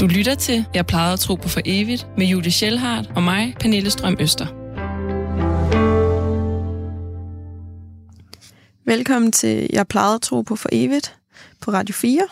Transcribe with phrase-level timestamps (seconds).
[0.00, 3.54] Du lytter til Jeg plejede at tro på for evigt med Julie Schellhardt og mig,
[3.60, 4.46] Pernille Strøm Øster.
[8.84, 11.16] Velkommen til Jeg plejede at tro på for evigt
[11.60, 12.28] på Radio 4.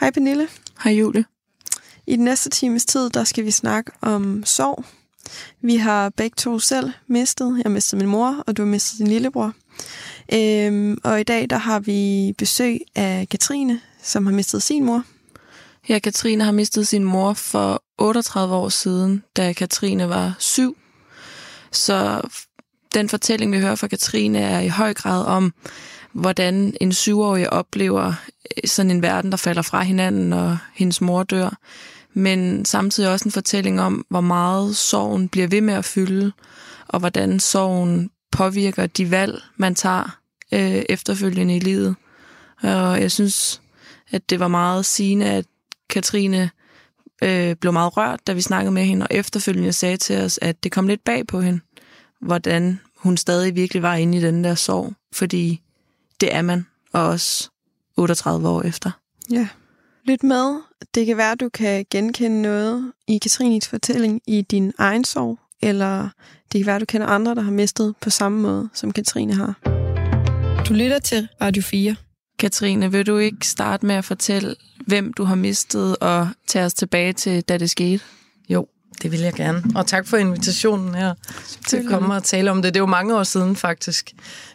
[0.00, 0.48] Hej Pernille.
[0.84, 1.24] Hej Julie.
[2.06, 4.84] I den næste times tid, der skal vi snakke om sorg.
[5.60, 7.60] Vi har begge to selv mistet.
[7.64, 9.52] Jeg mistet min mor, og du har mistet din lillebror.
[10.32, 15.04] Øhm, og i dag, der har vi besøg af Katrine, som har mistet sin mor.
[15.88, 20.76] Ja, Katrine har mistet sin mor for 38 år siden, da Katrine var syv.
[21.72, 22.20] Så
[22.94, 25.54] den fortælling, vi hører fra Katrine, er i høj grad om,
[26.12, 31.22] hvordan en syvårig oplever øh, sådan en verden, der falder fra hinanden, og hendes mor
[31.22, 31.58] dør.
[32.14, 36.32] Men samtidig også en fortælling om, hvor meget sorgen bliver ved med at fylde,
[36.88, 40.18] og hvordan sorgen påvirker de valg, man tager
[40.52, 41.96] øh, efterfølgende i livet.
[42.62, 43.62] Og jeg synes,
[44.10, 45.44] at det var meget sigende, at
[45.90, 46.50] Katrine
[47.22, 50.64] øh, blev meget rørt, da vi snakkede med hende, og efterfølgende sagde til os, at
[50.64, 51.60] det kom lidt bag på hende,
[52.20, 55.62] hvordan hun stadig virkelig var inde i den der sorg, fordi
[56.20, 57.50] det er man, og også
[57.96, 58.90] 38 år efter.
[59.30, 59.48] Ja.
[60.04, 60.60] Lyt med.
[60.94, 65.38] Det kan være, at du kan genkende noget i Katrines fortælling i din egen sorg,
[65.62, 66.08] eller
[66.52, 69.34] det kan være, at du kender andre, der har mistet på samme måde, som Katrine
[69.34, 69.54] har.
[70.68, 71.96] Du lytter til Radio 4.
[72.38, 74.54] Katrine, vil du ikke starte med at fortælle,
[74.86, 78.04] hvem du har mistet, og tage os tilbage til, da det skete?
[78.48, 78.66] Jo,
[79.02, 79.62] det vil jeg gerne.
[79.74, 81.14] Og tak for invitationen her
[81.66, 82.74] til at komme og tale om det.
[82.74, 84.12] Det er jo mange år siden faktisk.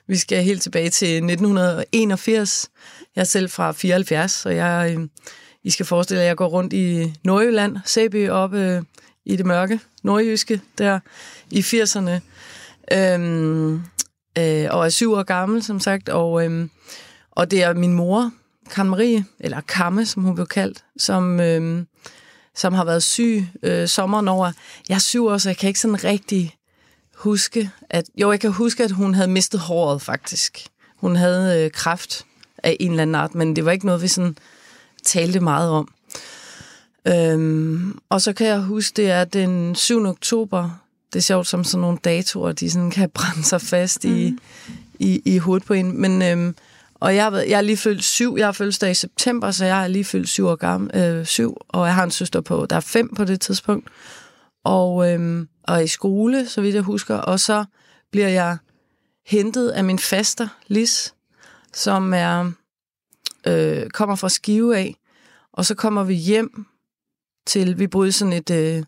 [0.07, 2.69] Vi skal helt tilbage til 1981.
[3.15, 5.07] Jeg er selv fra 74, og jeg, øh,
[5.63, 8.81] I skal forestille jer, at jeg går rundt i Nordjylland, Sæby, oppe øh,
[9.25, 10.99] i det mørke nordjyske, der
[11.51, 12.19] i 80'erne.
[12.97, 13.73] Øhm,
[14.37, 16.09] øh, og er syv år gammel, som sagt.
[16.09, 16.69] Og, øhm,
[17.35, 18.31] og det er min mor,
[18.71, 21.87] Karen Marie, eller Kamme, som hun blev kaldt, som, øhm,
[22.55, 24.51] som har været syg øh, sommeren over.
[24.89, 26.55] Jeg er syv år, så jeg kan ikke sådan rigtig
[27.15, 28.05] huske, at...
[28.15, 30.65] Jo, jeg kan huske, at hun havde mistet håret, faktisk.
[30.97, 32.25] Hun havde øh, kræft
[32.63, 34.37] af en eller anden art, men det var ikke noget, vi sådan
[35.05, 35.87] talte meget om.
[37.07, 40.05] Øhm, og så kan jeg huske, det er den 7.
[40.05, 40.69] oktober.
[41.13, 44.15] Det er sjovt som sådan nogle datoer, de sådan kan brænde sig fast mm.
[44.15, 44.37] i,
[44.99, 46.01] i, i hovedet på en.
[46.01, 46.55] Men, øhm,
[47.03, 48.35] og jeg, jeg er lige fyldt syv.
[48.37, 50.97] Jeg har fødselsdag i september, så jeg er lige fyldt syv år gammel.
[50.97, 53.89] Øh, syv, og jeg har en søster på, der er fem på det tidspunkt.
[54.63, 57.15] Og, øhm, og i skole, så vidt jeg husker.
[57.15, 57.65] Og så
[58.11, 58.57] bliver jeg
[59.25, 61.13] hentet af min faster, Lis,
[61.73, 62.51] som er
[63.47, 64.95] øh, kommer fra Skive af.
[65.53, 66.65] Og så kommer vi hjem
[67.47, 68.83] til, vi boede sådan et, øh,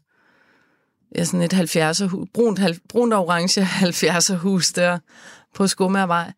[1.15, 2.59] ja, sådan et 70'er hus, brunt,
[2.89, 4.99] brunt og orange 70'er hus der
[5.55, 6.31] på Skomærvej.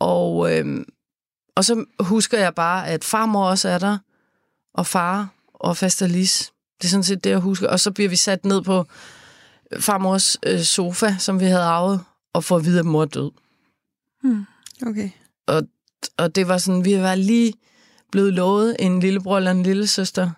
[0.00, 0.84] Og, øh,
[1.56, 3.98] og så husker jeg bare, at farmor også er der,
[4.74, 6.52] og far og faster Lis.
[6.78, 7.68] Det er sådan set det, jeg husker.
[7.68, 8.86] Og så bliver vi sat ned på
[9.78, 12.00] farmors øh, sofa, som vi havde arvet,
[12.32, 13.30] og får at vide, at mor er død.
[14.22, 14.44] Hmm.
[14.86, 15.10] Okay.
[15.46, 15.62] Og,
[16.16, 17.52] og det var sådan, vi var lige
[18.12, 20.30] blevet lovet en lillebror eller en lille søster,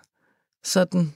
[0.63, 1.13] sådan,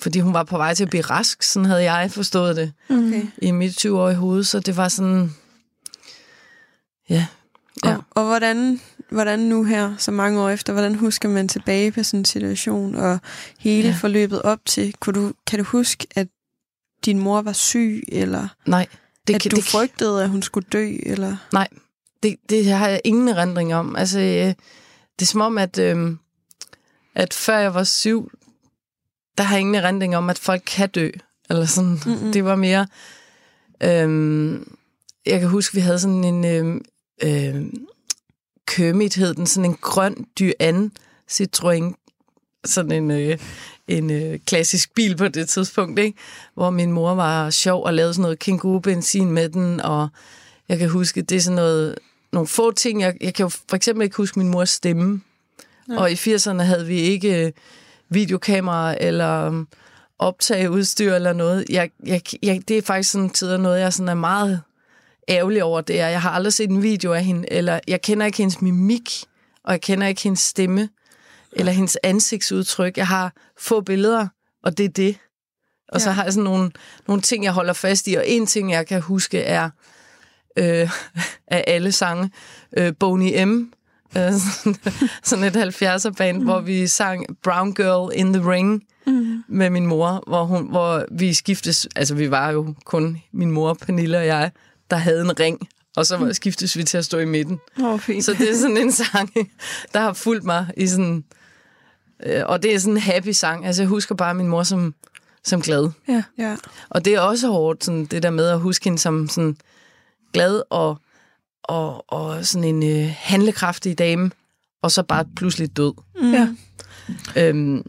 [0.00, 3.26] fordi hun var på vej til at blive rask, sådan havde jeg forstået det okay.
[3.42, 5.34] i mit 20-årige hoved, så det var sådan,
[7.08, 7.26] ja.
[7.84, 7.96] ja.
[7.96, 8.80] Og, og hvordan,
[9.10, 12.94] hvordan nu her, så mange år efter, hvordan husker man tilbage på sådan en situation,
[12.94, 13.18] og
[13.58, 13.96] hele ja.
[14.00, 16.28] forløbet op til, kan du, kan du huske, at
[17.04, 18.86] din mor var syg, eller Nej,
[19.26, 21.36] det, at du det, frygtede, at hun skulle dø, eller?
[21.52, 21.68] Nej,
[22.22, 23.96] det, det har jeg ingen erindring om.
[23.96, 24.54] Altså, øh,
[25.18, 26.16] det er som om, at, øh,
[27.14, 28.30] at før jeg var syv,
[29.38, 31.10] der har jeg ingen erindring om, at folk kan dø.
[31.50, 32.00] Eller sådan.
[32.06, 32.32] Mm-hmm.
[32.32, 32.86] Det var mere...
[33.82, 34.60] Øh,
[35.26, 36.44] jeg kan huske, vi havde sådan en...
[36.44, 36.80] Øh,
[37.22, 37.66] øh,
[38.66, 40.92] Kermit hed den, sådan en grøn Dyan
[41.30, 41.94] Citroën,
[42.64, 43.38] sådan en, øh,
[43.88, 46.18] en øh, klassisk bil på det tidspunkt, ikke?
[46.54, 50.08] hvor min mor var sjov og lavede sådan noget kænguru-benzin med den, og
[50.68, 51.98] jeg kan huske, det er sådan noget,
[52.32, 53.00] nogle få ting.
[53.00, 55.20] Jeg, jeg kan jo for eksempel ikke huske min mors stemme,
[55.88, 56.00] ja.
[56.00, 57.52] og i 80'erne havde vi ikke
[58.08, 59.68] videokamera eller um,
[60.18, 61.64] optageudstyr eller noget.
[61.70, 64.62] Jeg, jeg, jeg, det er faktisk sådan tid noget, jeg sådan er meget
[65.28, 66.08] ærgerlig over det er.
[66.08, 69.24] Jeg har aldrig set en video af hende, eller jeg kender ikke hendes mimik,
[69.64, 70.88] og jeg kender ikke hendes stemme,
[71.52, 72.96] eller hendes ansigtsudtryk.
[72.96, 74.28] Jeg har få billeder,
[74.62, 75.18] og det er det.
[75.88, 76.04] Og ja.
[76.04, 76.70] så har jeg sådan nogle,
[77.08, 79.70] nogle ting, jeg holder fast i, og en ting, jeg kan huske, er
[80.58, 80.90] øh,
[81.48, 82.30] af alle sange,
[82.76, 83.72] øh, Boney M.,
[84.16, 84.32] øh,
[85.24, 86.44] sådan et 70'er band, mm.
[86.44, 89.44] hvor vi sang Brown Girl in the Ring mm.
[89.48, 93.74] med min mor, hvor, hun, hvor vi skiftes, altså vi var jo kun min mor,
[93.74, 94.50] Pernille og jeg,
[94.90, 97.60] der havde en ring, og så var, skiftes vi til at stå i midten.
[97.82, 98.24] Oh, fint.
[98.24, 99.30] Så det er sådan en sang,
[99.92, 101.24] der har fulgt mig i sådan
[102.22, 103.66] Øh, og det er sådan en happy sang.
[103.66, 104.94] Altså, jeg husker bare min mor som,
[105.44, 105.90] som glad.
[106.08, 106.22] Ja.
[106.38, 106.56] Ja.
[106.88, 109.56] Og det er også hårdt, sådan, det der med at huske hende som sådan
[110.32, 110.98] glad og,
[111.62, 114.30] og, og sådan en øh, handlekraftig dame,
[114.82, 115.92] og så bare pludselig død.
[116.20, 116.32] Mm.
[116.32, 116.48] Ja.
[117.36, 117.82] Øhm,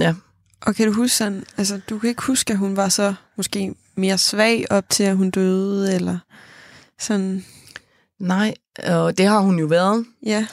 [0.00, 0.14] ja.
[0.60, 3.74] Og kan du huske sådan, altså du kan ikke huske, at hun var så måske
[3.94, 6.18] mere svag op til, at hun døde, eller
[6.98, 7.44] sådan,
[8.22, 8.54] Nej,
[8.84, 10.06] og det har hun jo været.
[10.26, 10.46] ja.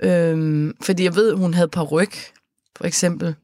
[0.00, 2.10] Øhm, fordi jeg ved, hun havde par ryg,
[2.76, 3.34] for eksempel.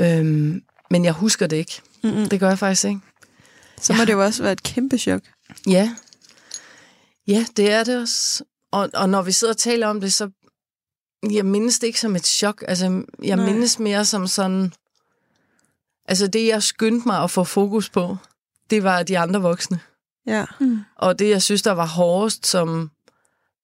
[0.00, 1.80] Øhm, men jeg husker det ikke.
[2.04, 2.28] Mm-mm.
[2.28, 3.00] Det gør jeg faktisk ikke.
[3.80, 5.22] Så må det jo også være et kæmpe chok.
[5.66, 5.94] Ja.
[7.26, 8.44] Ja, det er det også.
[8.70, 10.30] Og, og når vi sidder og taler om det, så
[11.30, 12.64] jeg mindes det ikke som et chok.
[12.68, 13.36] Altså, jeg.
[13.36, 13.46] Nej.
[13.46, 14.72] mindes mere som sådan...
[16.08, 18.16] Altså, det jeg skyndte mig at få fokus på,
[18.72, 19.80] det var de andre voksne.
[20.26, 20.44] Ja.
[20.60, 20.78] Mm.
[20.96, 22.90] Og det, jeg synes, der var hårdest som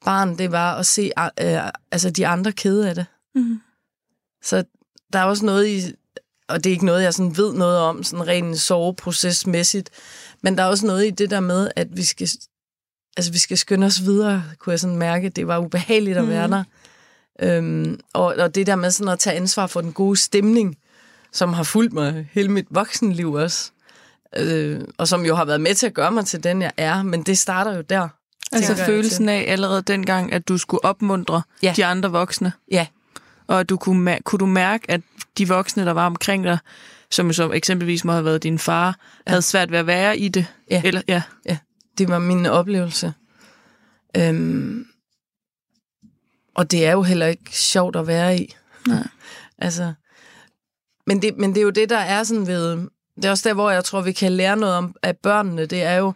[0.05, 1.10] barn, det var at se
[1.40, 3.06] øh, altså, de andre kede af det.
[3.34, 3.60] Mm.
[4.43, 4.64] Så
[5.12, 5.82] der er også noget i,
[6.49, 9.90] og det er ikke noget, jeg sådan ved noget om, sådan rent soveprocesmæssigt,
[10.43, 12.28] men der er også noget i det der med, at vi skal,
[13.16, 15.28] altså, vi skal skynde os videre, kunne jeg sådan mærke.
[15.28, 16.32] Det var ubehageligt at Mhm.
[16.32, 16.64] være der.
[17.43, 20.76] Øhm, og, og det der med sådan at tage ansvar for den gode stemning,
[21.32, 23.70] som har fulgt mig hele mit voksenliv også,
[24.36, 27.02] øh, og som jo har været med til at gøre mig til den, jeg er,
[27.02, 28.08] men det starter jo der.
[28.52, 31.72] Altså følelsen af allerede dengang, at du skulle opmuntre Ja.
[31.76, 32.52] de andre voksne.
[32.70, 32.86] Ja.
[33.46, 35.00] Og at du kunne, kunne du mærke, at
[35.38, 36.58] de voksne, der var omkring dig,
[37.10, 39.30] som så eksempelvis må have været din far, ja.
[39.30, 40.46] havde svært ved at være i det.
[40.70, 40.82] Ja.
[40.84, 41.22] Eller, ja.
[41.98, 43.12] Det var min oplevelse.
[44.16, 44.86] Øhm,
[46.54, 48.54] og det er jo heller ikke sjovt at være i.
[48.86, 49.06] Nej.
[49.58, 49.92] altså,
[51.06, 52.88] men, det, men det er jo det, der er sådan ved...
[53.22, 55.66] Det er også der, hvor jeg tror, vi kan lære noget om af børnene.
[55.66, 56.12] Det er jo,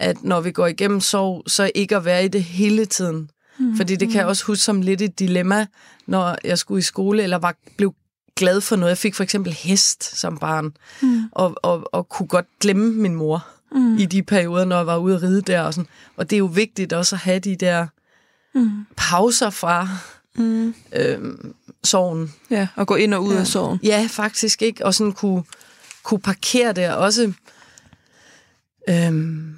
[0.00, 3.30] at når vi går igennem sorg, så ikke at være i det hele tiden.
[3.58, 3.76] Mm.
[3.76, 5.66] Fordi det kan jeg også huske som lidt et dilemma,
[6.06, 7.94] når jeg skulle i skole, eller var, blev
[8.36, 8.90] glad for noget.
[8.90, 10.72] Jeg fik for eksempel hest som barn,
[11.02, 11.22] mm.
[11.32, 13.96] og, og, og kunne godt glemme min mor mm.
[13.96, 15.60] i de perioder, når jeg var ude at ride der.
[15.62, 15.88] Og, sådan.
[16.16, 17.86] og det er jo vigtigt også at have de der
[18.54, 18.70] Mm.
[18.96, 19.88] pauser fra
[20.36, 20.74] Mm.
[20.92, 21.54] øhm,
[21.84, 22.34] sorgen.
[22.50, 22.68] ja.
[22.76, 23.40] Og gå ind og ud Ja.
[23.40, 23.78] af sorgen.
[23.82, 24.86] Ja, faktisk ikke.
[24.86, 25.42] Og sådan kunne,
[26.08, 26.90] kunne parkere det.
[26.90, 27.32] Og også,
[28.88, 29.56] øhm,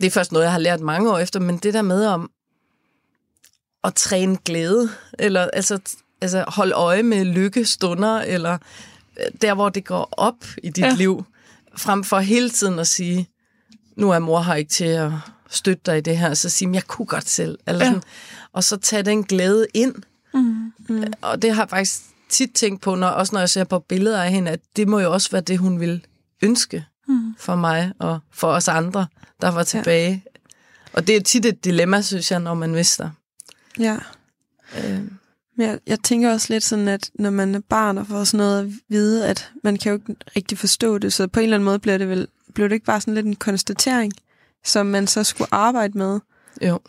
[0.00, 2.30] det er først noget, jeg har lært mange år efter, men det der med om
[3.84, 5.78] at træne glæde, eller altså,
[6.20, 8.58] altså holde øje med lykkestunder, eller
[9.20, 10.94] øh, der, hvor det går op i dit Ja.
[10.94, 11.24] liv,
[11.76, 13.28] frem for hele tiden at sige,
[13.96, 15.10] nu er mor her ikke til at
[15.50, 17.58] støtte dig i det her, så sige, "Men jeg kunne godt selv.
[17.66, 17.90] Eller Ja.
[17.90, 18.02] sådan,
[18.52, 19.94] og så tage den glæde ind.
[20.34, 20.72] Mm.
[20.88, 21.04] Mm.
[21.20, 22.02] Og det har faktisk
[22.34, 25.00] tit tænkt på, når, også når jeg ser på billeder af hende, at det må
[25.00, 26.06] jo også være det, hun vil
[26.42, 27.34] ønske Mm.
[27.38, 29.06] for mig og for os andre,
[29.40, 30.22] der var tilbage.
[30.26, 30.40] Ja.
[30.92, 33.10] Og det er tit et dilemma, synes jeg, når man mister.
[33.78, 33.98] Ja.
[34.78, 35.00] Øh,
[35.56, 38.38] Men jeg, jeg tænker også lidt sådan, at når man er barn og får sådan
[38.38, 41.56] noget at vide, at man kan jo ikke rigtig forstå det, så på en eller
[41.56, 44.12] anden måde bliver det vel, blev det ikke bare sådan lidt en konstatering,
[44.64, 46.20] som man så skulle arbejde med,
[46.62, 46.80] jo.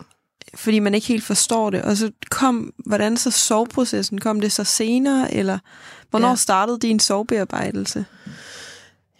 [0.54, 1.82] Fordi man ikke helt forstår det.
[1.82, 5.58] Og så kom, hvordan så soveprocessen, kom det så senere, eller
[6.10, 6.34] hvornår Ja.
[6.34, 8.04] startede din sovebearbejdelse?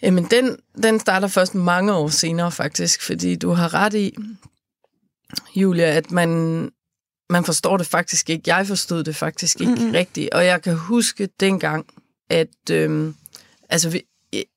[0.03, 4.17] Jamen, den, den starter først mange år senere, faktisk, fordi du har ret i,
[5.57, 6.71] Julia, at man,
[7.31, 8.57] man forstår det faktisk ikke.
[8.57, 9.91] Jeg forstod det faktisk ikke mm-hmm.
[9.91, 10.31] rigtigt.
[10.35, 11.87] Og jeg kan huske dengang,
[12.31, 13.15] at øhm,
[13.71, 14.03] altså vi,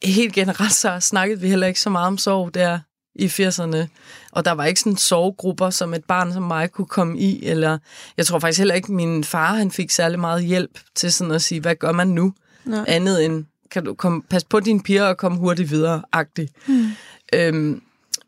[0.04, 2.80] helt generelt så snakkede vi heller ikke så meget om sorg der
[3.20, 3.88] i 80'erne.
[4.32, 7.46] Og der var ikke sådan sorggrupper, som et barn som mig kunne komme i.
[7.46, 7.78] Eller
[8.18, 11.42] jeg tror faktisk heller ikke, min far han fik særlig meget hjælp til sådan at
[11.42, 12.34] sige, hvad gør man nu?
[12.66, 12.84] Nå.
[12.88, 16.54] andet end, kan du komme, passe på dine piger og komme hurtigt videre, agtigt.
[16.68, 16.88] Hmm.
[17.34, 17.82] Øhm,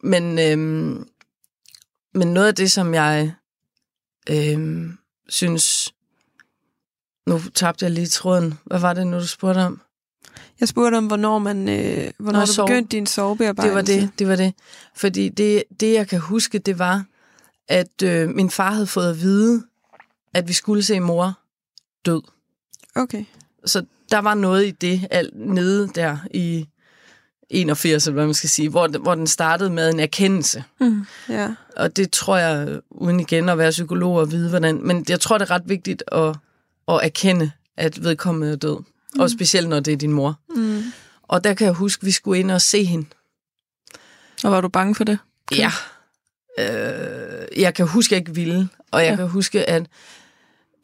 [0.04, 1.08] men, øhm,
[2.14, 3.34] men noget af det, som jeg
[4.30, 4.98] øhm,
[5.30, 5.94] synes...
[7.28, 8.60] Nu tabte jeg lige tråden.
[8.66, 9.82] Hvad var det nu, du spurgte om?
[10.62, 12.68] Jeg spurgte om, hvornår, man, øh, hvornår Nå, du sove.
[12.68, 13.94] begyndte din sovebearbejdelse.
[13.94, 14.54] Det var det, det var det.
[14.96, 17.06] Fordi det, det jeg kan huske, det var,
[17.68, 19.64] at øh, min far havde fået at vide,
[20.34, 21.40] at vi skulle se mor
[22.06, 22.22] død.
[22.96, 23.26] Okay.
[23.66, 26.68] Så der var noget i det alt nede der i
[27.50, 30.64] 81, eller hvad man skal sige, hvor, hvor den startede med en erkendelse.
[30.80, 31.06] Mm.
[31.30, 31.56] Ja.
[31.78, 34.88] Og det tror jeg, uden igen at være psykolog og vide, hvordan...
[34.88, 36.36] Men jeg tror, det er ret vigtigt at,
[36.88, 38.78] at erkende, at vedkommende er død.
[39.16, 39.20] Mm.
[39.22, 40.40] Og specielt, når det er din mor.
[40.56, 40.84] Mm.
[41.24, 43.06] Og der kan jeg huske, at vi skulle ind og se hende.
[44.44, 45.18] Og var du bange for det?
[45.52, 45.72] Ja.
[46.60, 48.70] Øh, jeg kan huske, at jeg ikke ville.
[48.92, 49.16] Og jeg Ja.
[49.16, 49.86] kan huske, at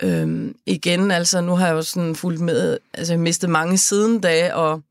[0.04, 4.22] øh, igen, altså nu har jeg jo sådan fulgt med, altså jeg mistet mange siden
[4.22, 4.82] dage, og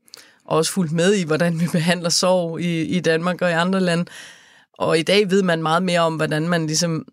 [0.45, 4.05] også fulgt med i, hvordan vi behandler sorg i, i Danmark og i andre lande.
[4.73, 7.05] Og i dag ved man meget mere om, hvordan man ligesom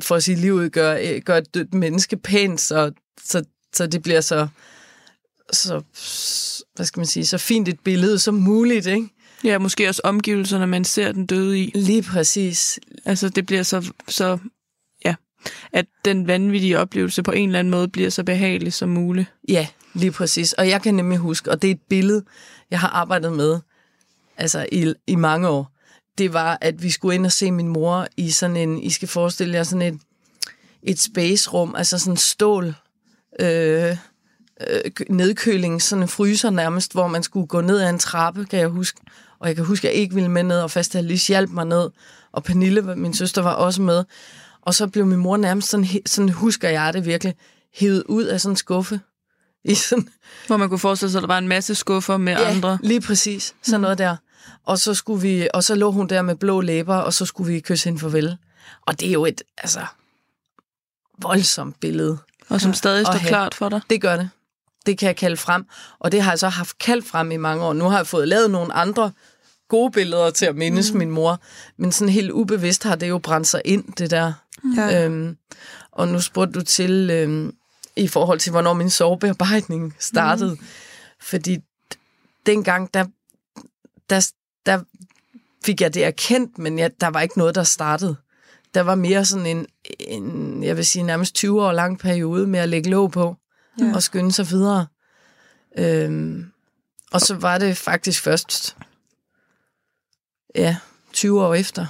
[0.00, 2.92] for sit liv gør, gør et dødt menneske pænt, så,
[3.24, 3.44] så,
[3.74, 4.48] så det bliver så
[5.52, 5.82] så,
[6.74, 9.08] hvad skal man sige, så fint et billede som muligt, ikke?
[9.44, 11.72] Ja, måske også omgivelserne, man ser den døde i.
[11.74, 12.80] Lige præcis.
[13.04, 14.38] Altså, det bliver så, så
[15.04, 15.14] ja,
[15.72, 19.32] at den vanvittige oplevelse på en eller anden måde bliver så behagelig som muligt.
[19.48, 20.52] Ja, lige præcis.
[20.52, 22.24] Og jeg kan nemlig huske, og det er et billede,
[22.70, 23.58] jeg har arbejdet med
[24.36, 25.72] altså i, i mange år.
[26.18, 29.08] Det var, at vi skulle ind og se min mor i sådan en, I skal
[29.08, 30.00] forestille jer sådan et,
[30.82, 32.74] et space-rum, altså sådan en stål
[33.40, 33.96] øh,
[34.70, 38.58] øh, nedkøling, sådan en fryser nærmest, hvor man skulle gå ned ad en trappe, kan
[38.58, 39.00] jeg huske.
[39.38, 41.64] Og jeg kan huske, at jeg ikke ville med ned, og fast Alice hjalp mig
[41.64, 41.90] ned.
[42.32, 44.04] Og Pernille, min søster, var også med.
[44.62, 47.34] Og så blev min mor nærmest sådan, sådan husker jeg det virkelig,
[47.74, 49.00] hævet ud af sådan en skuffe.
[49.64, 50.08] I sådan,
[50.46, 52.78] Hvor man kunne forestille sig, at der var en masse skuffer med ja, andre.
[52.82, 53.54] lige præcis.
[53.62, 54.16] Sådan noget der.
[54.64, 57.52] Og så, skulle vi, og så lå hun der med blå læber, og så skulle
[57.52, 58.36] vi kysse hende farvel.
[58.86, 59.80] Og det er jo et, altså,
[61.18, 62.18] voldsomt billede.
[62.48, 63.80] Og som stadig står klart for dig.
[63.90, 64.30] Det gør det.
[64.86, 65.64] Det kan jeg kalde frem.
[65.98, 67.72] Og det har jeg så haft kaldt frem i mange år.
[67.72, 69.12] Nu har jeg fået lavet nogle andre
[69.68, 70.98] gode billeder til at mindes mm.
[70.98, 71.40] min mor.
[71.76, 74.32] Men sådan helt ubevidst har det jo brændt sig ind, det der.
[74.76, 75.04] Ja.
[75.04, 75.36] Øhm,
[75.92, 77.54] og nu spurgte du til, øhm,
[77.96, 80.50] i forhold til, hvornår min sovebearbejdning startede.
[80.50, 80.66] Mm.
[81.20, 81.58] Fordi
[82.46, 83.04] dengang, der,
[84.10, 84.30] der,
[84.66, 84.80] der
[85.64, 88.16] fik jeg det erkendt, men jeg, der var ikke noget, der startede.
[88.74, 89.66] Der var mere sådan en,
[90.00, 93.36] en, jeg vil sige, nærmest 20 år lang periode med at lægge låg på
[93.80, 93.94] Ja.
[93.94, 94.86] og skynde sig videre.
[95.78, 96.44] Øhm,
[97.12, 98.76] og så var det faktisk først,
[100.54, 100.76] ja,
[101.12, 101.86] 20 år efter,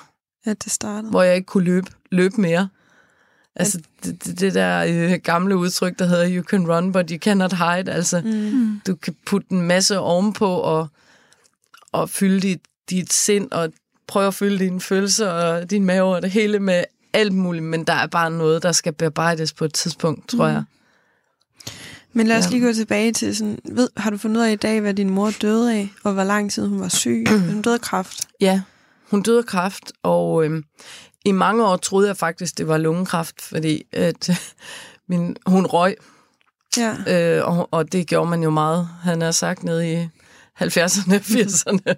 [0.47, 1.11] Ja, det startede.
[1.11, 2.69] hvor jeg ikke kunne løbe, løbe mere.
[3.57, 7.19] Altså det, det, det der øh, gamle udtryk, der hedder, you can run, but you
[7.19, 7.93] cannot hide.
[7.93, 8.81] Altså, Mm.
[8.87, 10.89] du kan putte en masse ovenpå og,
[11.93, 13.73] og fylde dit, dit sind og
[14.07, 17.85] prøve at fylde dine følelser og din mave og det hele med alt muligt, men
[17.85, 20.65] der er bare noget, der skal bearbejdes på et tidspunkt, tror jeg.
[22.17, 22.51] Men lad os Ja.
[22.51, 25.11] lige gå tilbage til sådan, ved, har du fundet ud af i dag, hvad din
[25.11, 27.25] mor døde af, og hvor lang tid hun var syg?
[27.53, 28.29] hun døde af kræft.
[28.41, 28.61] Ja,
[29.11, 30.65] hun døde af kræft, og øhm,
[31.25, 34.31] i mange år troede jeg faktisk, det var lungekræft, fordi at,
[35.09, 35.97] min, hun røg,
[36.77, 36.95] Ja.
[37.39, 39.97] øh, og, og det gjorde man jo meget, han har sagt, nede i
[40.63, 41.95] 70'erne og 80'erne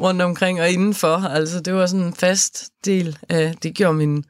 [0.00, 1.16] rundt omkring og indenfor.
[1.28, 4.24] Altså, det var sådan en fast del af, det gjorde min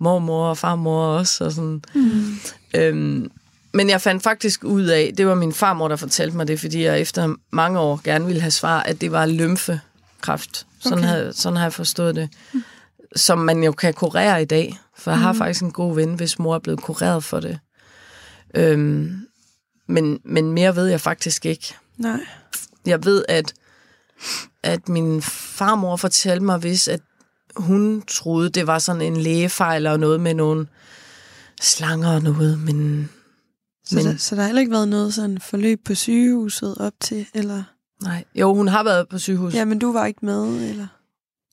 [0.00, 1.44] mormor og farmor også.
[1.44, 1.82] Og sådan.
[1.94, 2.36] Mm.
[2.76, 3.30] Øhm,
[3.74, 6.84] men jeg fandt faktisk ud af, det var min farmor, der fortalte mig det, fordi
[6.84, 10.66] jeg efter mange år gerne ville have svar, at det var lymfekræft.
[10.80, 11.08] Sådan, Okay.
[11.08, 12.28] havde, sådan har jeg forstået det.
[13.16, 14.78] Som man jo kan kurere i dag.
[14.98, 17.58] For jeg har faktisk en god ven, hvis mor er blevet kureret for det.
[18.54, 19.26] Øhm,
[19.88, 21.74] men, men mere ved jeg faktisk ikke.
[21.96, 22.20] Nej.
[22.86, 23.52] Jeg ved, at,
[24.62, 27.00] at min farmor fortalte mig, hvis at
[27.56, 30.66] hun troede, det var sådan en lægefejl og noget med nogle
[31.60, 33.08] slanger og noget, men
[33.84, 36.92] Så, Men- der, så der har heller ikke været noget sådan forløb på sygehuset op
[37.00, 37.62] til, eller...
[38.02, 38.24] nej.
[38.34, 39.54] Jo, hun har været på sygehus.
[39.54, 40.86] Ja, men du var ikke med, eller...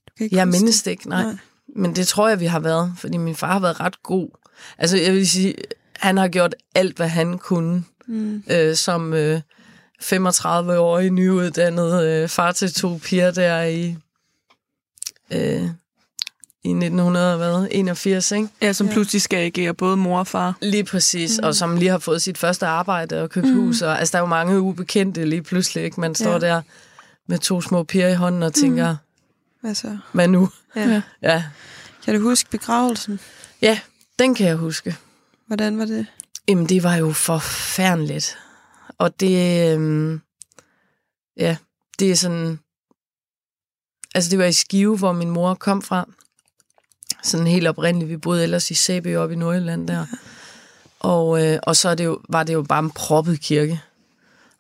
[0.07, 1.24] Du kan ikke jeg mindes det ikke, nej.
[1.24, 1.36] Nej.
[1.75, 4.29] Men det tror jeg, vi har været, fordi min far har været ret god.
[4.77, 5.55] Altså, jeg vil sige,
[5.95, 8.43] han har gjort alt, hvad han kunne, Mm.
[8.51, 9.41] øh, som øh,
[10.03, 13.95] 35-årig nyuddannet øh, far til to piger der i,
[15.31, 15.69] øh, i
[16.71, 18.47] 1981, ikke?
[18.61, 18.93] Ja, som Ja.
[18.93, 20.57] pludselig skal agere både mor og far.
[20.61, 21.47] Lige præcis, mm.
[21.47, 23.53] og som lige har fået sit første arbejde og købt mm.
[23.61, 23.81] hus.
[23.81, 25.99] Og, altså, der er jo mange ubekendte lige pludselig, ikke?
[26.01, 26.39] Man står Ja.
[26.39, 26.61] der
[27.27, 28.97] med to små piger i hånden og tænker, mm.
[29.61, 29.97] Hvad så?
[30.11, 30.49] hvad nu?
[30.75, 30.89] Ja.
[30.89, 31.01] Ja.
[31.21, 31.43] Ja.
[32.05, 33.19] Kan du huske begravelsen?
[33.61, 33.79] ja,
[34.19, 34.95] den kan jeg huske.
[35.47, 36.05] Hvordan var det?
[36.47, 38.38] Jamen, det var jo forfærdeligt.
[38.97, 40.21] Og det, øhm,
[41.38, 41.57] ja,
[41.99, 42.59] det er sådan,
[44.15, 46.07] altså det var i Skive, hvor min mor kom fra.
[47.23, 48.09] Sådan helt oprindeligt.
[48.09, 50.05] Vi boede ellers i Sæby oppe i Nordjylland der.
[50.99, 53.81] Og, øh, og så er det jo, var det jo bare en proppet kirke.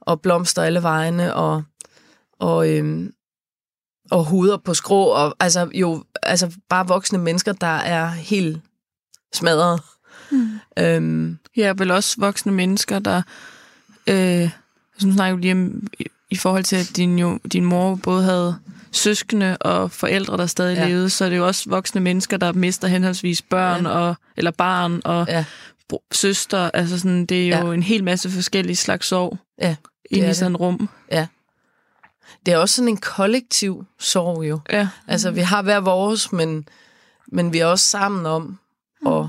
[0.01, 1.63] Og blomster alle vegne, og,
[2.39, 3.13] og, øhm,
[4.11, 8.61] og huder på skrå, og altså jo, altså bare voksne mennesker, der er helt
[9.33, 9.81] smadret.
[10.31, 10.59] Mm.
[10.79, 13.21] Øhm, Ja, vel også voksne mennesker, der...
[14.07, 14.49] Øh,
[14.99, 15.87] som snakker lige om,
[16.31, 18.55] i, forhold til, at din, jo, din mor både havde
[18.91, 20.81] søskende og forældre, der stadig ja.
[20.81, 20.87] Ja.
[20.89, 23.89] levede, så er det jo også voksne mennesker, der mister henholdsvis børn Ja.
[23.91, 25.45] og eller barn og ja.
[26.11, 26.71] søster.
[26.73, 27.73] Altså sådan, det er jo Ja.
[27.73, 29.75] en hel masse forskellige slags sorg Ja,
[30.11, 30.89] inde i sådan et rum.
[32.45, 34.59] Det er også sådan en kollektiv sorg jo.
[34.71, 34.87] Ja.
[35.07, 36.67] Altså, vi har hver vores, men,
[37.27, 38.59] men vi er også sammen om
[39.07, 39.25] at,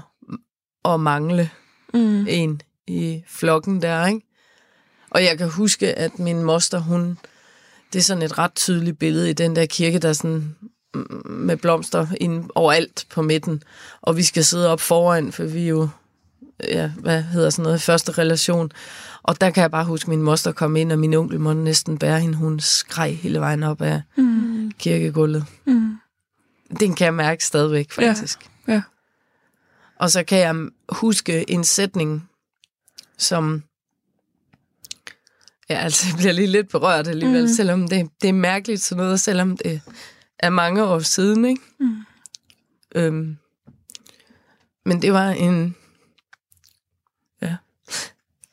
[0.93, 1.51] at mangle
[1.95, 2.27] Mm.
[2.29, 4.21] en i flokken der, ikke?
[5.11, 7.19] Og jeg kan huske, at min moster, hun...
[7.93, 10.57] Det er sådan et ret tydeligt billede i den der kirke, der er sådan
[10.95, 13.63] mm, med blomster ind overalt på midten.
[14.03, 15.89] Og vi skal sidde op foran, for vi er jo
[16.69, 18.73] ja, hvad hedder sådan noget, første relation.
[19.23, 21.99] Og der kan jeg bare huske, min moster kom ind, og min onkel måtte næsten
[21.99, 22.37] bære hende.
[22.37, 24.73] Hun skreg hele vejen op af mm.
[24.79, 25.45] kirkegulvet.
[25.67, 25.97] Mm.
[26.81, 28.39] Den kan jeg mærke stadigvæk, faktisk.
[28.69, 28.73] Ja.
[28.73, 28.83] ja.
[29.97, 30.55] Og så kan jeg
[30.89, 32.29] huske en sætning,
[33.19, 33.63] som...
[35.71, 37.49] Ja, altså, jeg bliver lige lidt berørt alligevel, mm.
[37.49, 39.81] selvom det, det er mærkeligt sådan noget, selvom det
[40.39, 41.63] er mange år siden, ikke?
[41.81, 41.97] Mm.
[42.95, 43.37] Øhm,
[44.85, 45.77] men det var en...
[47.43, 47.57] Ja.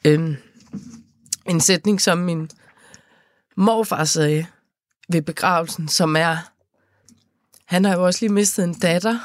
[0.06, 0.36] Øhm,
[1.46, 2.50] en sætning, som min
[3.56, 4.46] morfar sagde
[5.10, 6.38] ved begravelsen, som er...
[7.66, 9.20] Han har jo også lige mistet en datter.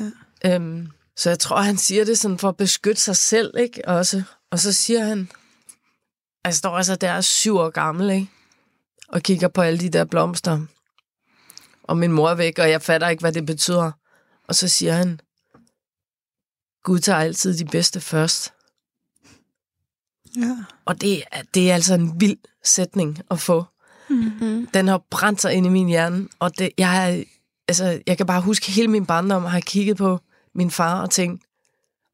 [0.00, 0.54] Ja.
[0.54, 3.88] Øhm, så jeg tror, han siger det sådan for at beskytte sig selv, ikke?
[3.88, 4.22] Også.
[4.50, 5.30] Og så siger han,
[6.44, 8.30] jeg står altså der syv år gammel, ikke?
[9.08, 10.66] Og kigger på alle de der blomster.
[11.82, 13.92] Og min mor er væk, og jeg fatter ikke, hvad det betyder.
[14.48, 15.20] Og så siger han,
[16.82, 18.52] Gud tager altid de bedste først.
[20.36, 20.56] Ja.
[20.84, 21.22] Og det,
[21.54, 23.64] det er altså en vild sætning at få.
[24.10, 24.66] Mm-hmm.
[24.74, 27.24] Den har brændt sig ind i min hjerne, og det, jeg,
[27.68, 30.20] altså, jeg kan bare huske hele min barndom have kigget på
[30.54, 31.42] min far og tænkt,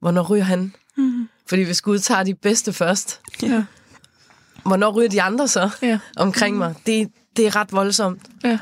[0.00, 0.74] hvornår ryger han?
[0.96, 1.28] Mm-hmm.
[1.46, 3.64] Fordi hvis Gud tager de bedste først, ja.
[4.66, 5.98] Hvornår ryger de andre så ja.
[6.16, 6.74] omkring mig?
[6.86, 8.22] Det, det er ret voldsomt.
[8.44, 8.58] Ja.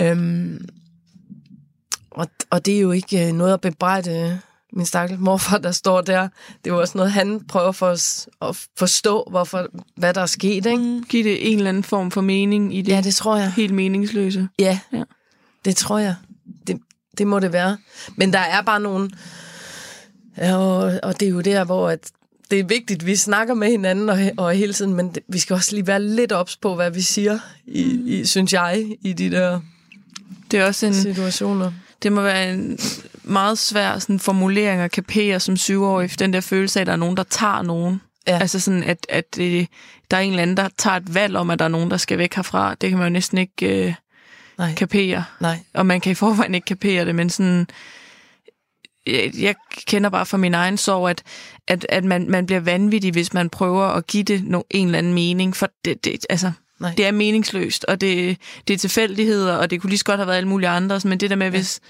[0.00, 0.68] Øhm,
[2.10, 4.40] og, og det er jo ikke øh, noget at bebrejde
[4.72, 6.28] min stakkels morfar, der står der.
[6.64, 9.66] Det er jo også noget, han prøver for os at forstå, hvorfor,
[9.96, 10.66] hvad der er sket.
[10.66, 10.76] Ikke?
[10.78, 11.04] Mm.
[11.04, 12.92] Giv det en eller anden form for mening i det.
[12.92, 13.52] Ja, det tror jeg.
[13.52, 14.48] Helt meningsløse.
[14.58, 15.02] Ja, ja.
[15.64, 16.14] det tror jeg.
[16.66, 16.80] Det,
[17.18, 17.78] det må det være.
[18.16, 19.10] Men der er bare nogle...
[20.36, 22.10] Og, og det er jo der, hvor at
[22.52, 25.38] det er vigtigt, at vi snakker med hinanden og, og hele tiden, men det, vi
[25.38, 29.12] skal også lige være lidt ops på, hvad vi siger, i, i, synes jeg, i
[29.12, 29.60] de der
[30.50, 31.72] det er også en, situationer.
[32.02, 32.78] Det må være en
[33.22, 36.96] meget svær sådan, formulering at kapere som syvårig, den der følelse af, at der er
[36.96, 38.00] nogen, der tager nogen.
[38.26, 38.38] Ja.
[38.38, 39.68] Altså sådan, at, at det,
[40.10, 41.96] der er en eller anden, der tager et valg om, at der er nogen, der
[41.96, 42.74] skal væk herfra.
[42.74, 43.94] Det kan man jo næsten ikke øh,
[44.58, 44.74] Nej.
[44.74, 45.24] kapere.
[45.40, 45.58] Nej.
[45.74, 47.66] Og man kan i forvejen ikke kapere det, men sådan...
[49.06, 49.54] Jeg,
[49.86, 51.22] kender bare fra min egen sorg, at,
[51.68, 54.98] at, at man, man bliver vanvittig, hvis man prøver at give det no, en eller
[54.98, 55.56] anden mening.
[55.56, 56.94] For det, det, altså, Nej.
[56.96, 58.38] det er meningsløst, og det,
[58.68, 61.00] det er tilfældigheder, og det kunne lige så godt have været alle mulige andre.
[61.04, 61.50] Men det der med, ja.
[61.50, 61.80] hvis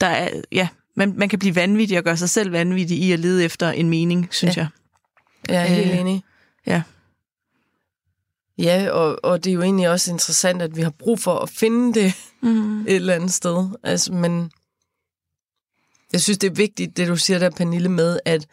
[0.00, 0.28] der er...
[0.52, 3.70] Ja, man, man kan blive vanvittig og gøre sig selv vanvittig i at lede efter
[3.70, 4.60] en mening, synes ja.
[4.60, 4.68] jeg.
[5.48, 6.22] Jeg er helt øh, enig.
[6.66, 6.82] Ja.
[8.58, 11.50] Ja, og, og det er jo egentlig også interessant, at vi har brug for at
[11.50, 12.80] finde det mm.
[12.80, 13.68] et eller andet sted.
[13.82, 14.50] Altså, men
[16.14, 18.46] jeg synes, det er vigtigt, det du siger der, Pernille, med, at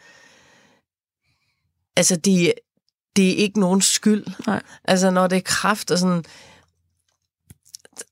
[1.96, 2.52] altså, det,
[3.16, 4.26] det er ikke nogen skyld.
[4.46, 4.62] Nej.
[4.84, 6.24] Altså, når det er kraft og sådan,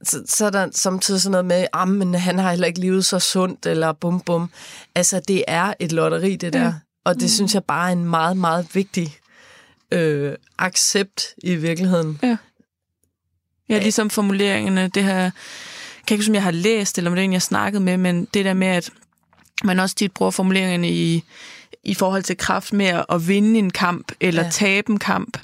[0.02, 3.04] så, så er der samtidig sådan noget med, ah, men han har heller ikke levet
[3.04, 4.50] så sundt, eller bum bum.
[4.94, 6.64] Altså, det er et lotteri, det der.
[6.64, 6.74] Ja.
[7.04, 7.28] Og det mm.
[7.28, 9.18] synes jeg bare er en meget, meget vigtig
[9.90, 12.18] øh, accept i virkeligheden.
[12.22, 12.36] Ja.
[13.68, 15.30] Ja, ligesom formuleringerne, det her,
[16.06, 17.96] kan ikke huske, om jeg har læst, eller om det er en, jeg snakkede med,
[17.96, 18.90] men det der med, at
[19.64, 21.24] man også tit bruger formuleringerne i,
[21.84, 24.50] i forhold til kraft med at vinde en kamp eller ja.
[24.50, 25.38] tabe en kamp.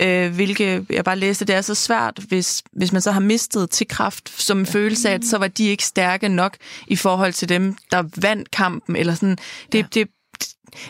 [0.00, 3.70] Øh, hvilket jeg bare læste, det er så svært, hvis, hvis man så har mistet
[3.70, 4.72] til kraft som en ja.
[4.72, 6.56] følelse af, at så var de ikke stærke nok
[6.86, 8.96] i forhold til dem, der vandt kampen.
[8.96, 9.38] Eller sådan.
[9.72, 9.84] Det, ja.
[9.94, 10.08] det,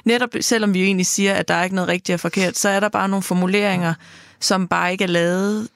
[0.05, 2.81] netop selvom vi egentlig siger, at der er ikke noget rigtigt og forkert, så er
[2.81, 3.95] der bare nogle formuleringer,
[4.41, 5.69] som bare ikke er lavet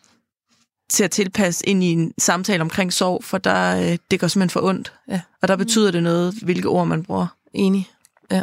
[0.88, 4.50] til at tilpasse ind i en samtale omkring sorg, for der, øh, det går simpelthen
[4.50, 4.92] for ondt.
[5.08, 5.20] Ja.
[5.42, 7.26] Og der betyder det noget, hvilke ord man bruger.
[7.52, 7.90] Enig.
[8.30, 8.42] Ja.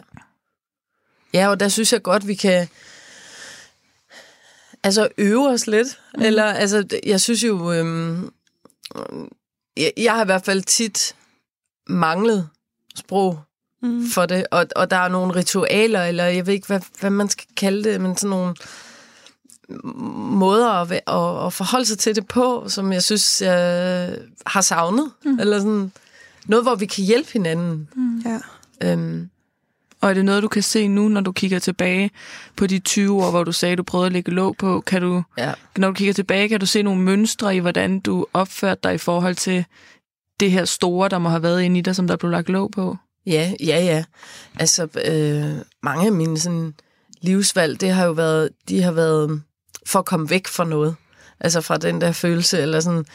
[1.34, 2.68] Ja, og der synes jeg godt, vi kan
[4.84, 6.00] altså øve os lidt.
[6.16, 6.22] Mm.
[6.22, 8.32] Eller, altså, jeg synes jo, øhm,
[9.78, 11.16] jeg, jeg har i hvert fald tit
[11.88, 12.50] manglet
[12.96, 13.40] sprog
[13.82, 14.08] mm.
[14.08, 17.30] for det, og, og der er nogle ritualer, eller jeg ved ikke, hvad, hvad man
[17.30, 18.56] skal kalde det, men sådan nogle
[20.16, 25.12] måder at, at, at forholde sig til det på, som jeg synes, jeg har savnet.
[25.26, 25.40] Mm.
[25.40, 25.92] Eller sådan
[26.46, 27.90] noget, hvor vi kan hjælpe hinanden.
[27.96, 28.24] Mm.
[28.26, 28.40] Ja.
[28.92, 29.30] Øhm,
[30.02, 32.12] og er det noget, du kan se nu, når du kigger tilbage
[32.56, 34.82] på de 20 år, hvor du sagde, du prøvede at lægge låg på?
[34.82, 35.54] Kan du, ja.
[35.78, 38.98] Når du kigger tilbage, kan du se nogle mønstre i, hvordan du opførte dig i
[38.98, 39.66] forhold til
[40.40, 42.72] det her store, der må have været inde i dig, som der blev lagt låg
[42.72, 42.98] på?
[43.26, 44.04] Ja, ja, ja.
[44.60, 46.74] Altså, øh, mange af mine sådan,
[47.22, 49.42] livsvalg, det har jo været, de har været
[49.88, 50.96] for at komme væk fra noget.
[51.40, 53.06] Altså fra den der følelse, eller sådan,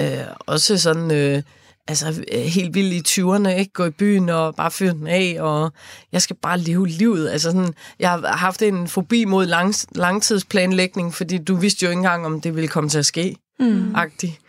[0.00, 1.10] øh, også sådan...
[1.10, 1.42] Øh,
[1.88, 3.72] altså helt vildt i 20'erne, ikke?
[3.72, 5.72] Gå i byen og bare fyre den af, og
[6.12, 7.30] jeg skal bare leve livet.
[7.30, 11.98] Altså sådan, jeg har haft en fobi mod lang, langtidsplanlægning, fordi du vidste jo ikke
[11.98, 13.36] engang, om det ville komme til at ske.
[13.60, 13.94] Mm.
[13.94, 14.40] Agtigt.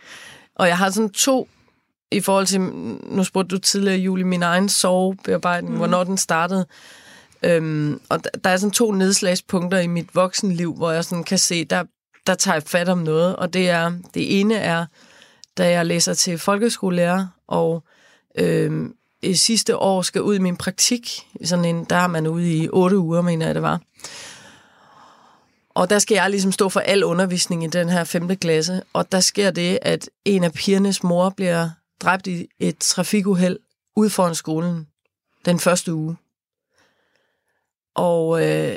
[0.56, 1.48] Og jeg har sådan to,
[2.12, 5.78] i forhold til, nu spurgte du tidligere, Julie, min egen sovebearbejdning, mm.
[5.78, 6.66] hvornår den startede.
[7.44, 11.38] Øhm, og der, der er sådan to nedslagspunkter i mit voksenliv, hvor jeg sådan kan
[11.38, 11.84] se, der,
[12.26, 13.36] der tager jeg fat om noget.
[13.36, 14.86] Og det er det ene er,
[15.58, 17.84] da jeg læser til folkeskolelærer, og
[18.38, 21.26] øhm, i sidste år skal ud i min praktik.
[21.44, 23.80] Sådan en, der er man ude i otte uger, mener jeg det var.
[25.74, 28.36] Og der skal jeg ligesom stå for al undervisning i den her 5.
[28.36, 28.82] klasse.
[28.92, 33.58] Og der sker det, at en af pigernes mor bliver dræbt i et trafikuheld
[33.96, 34.86] ude foran skolen
[35.44, 36.16] den første uge.
[37.94, 38.76] Og, øh,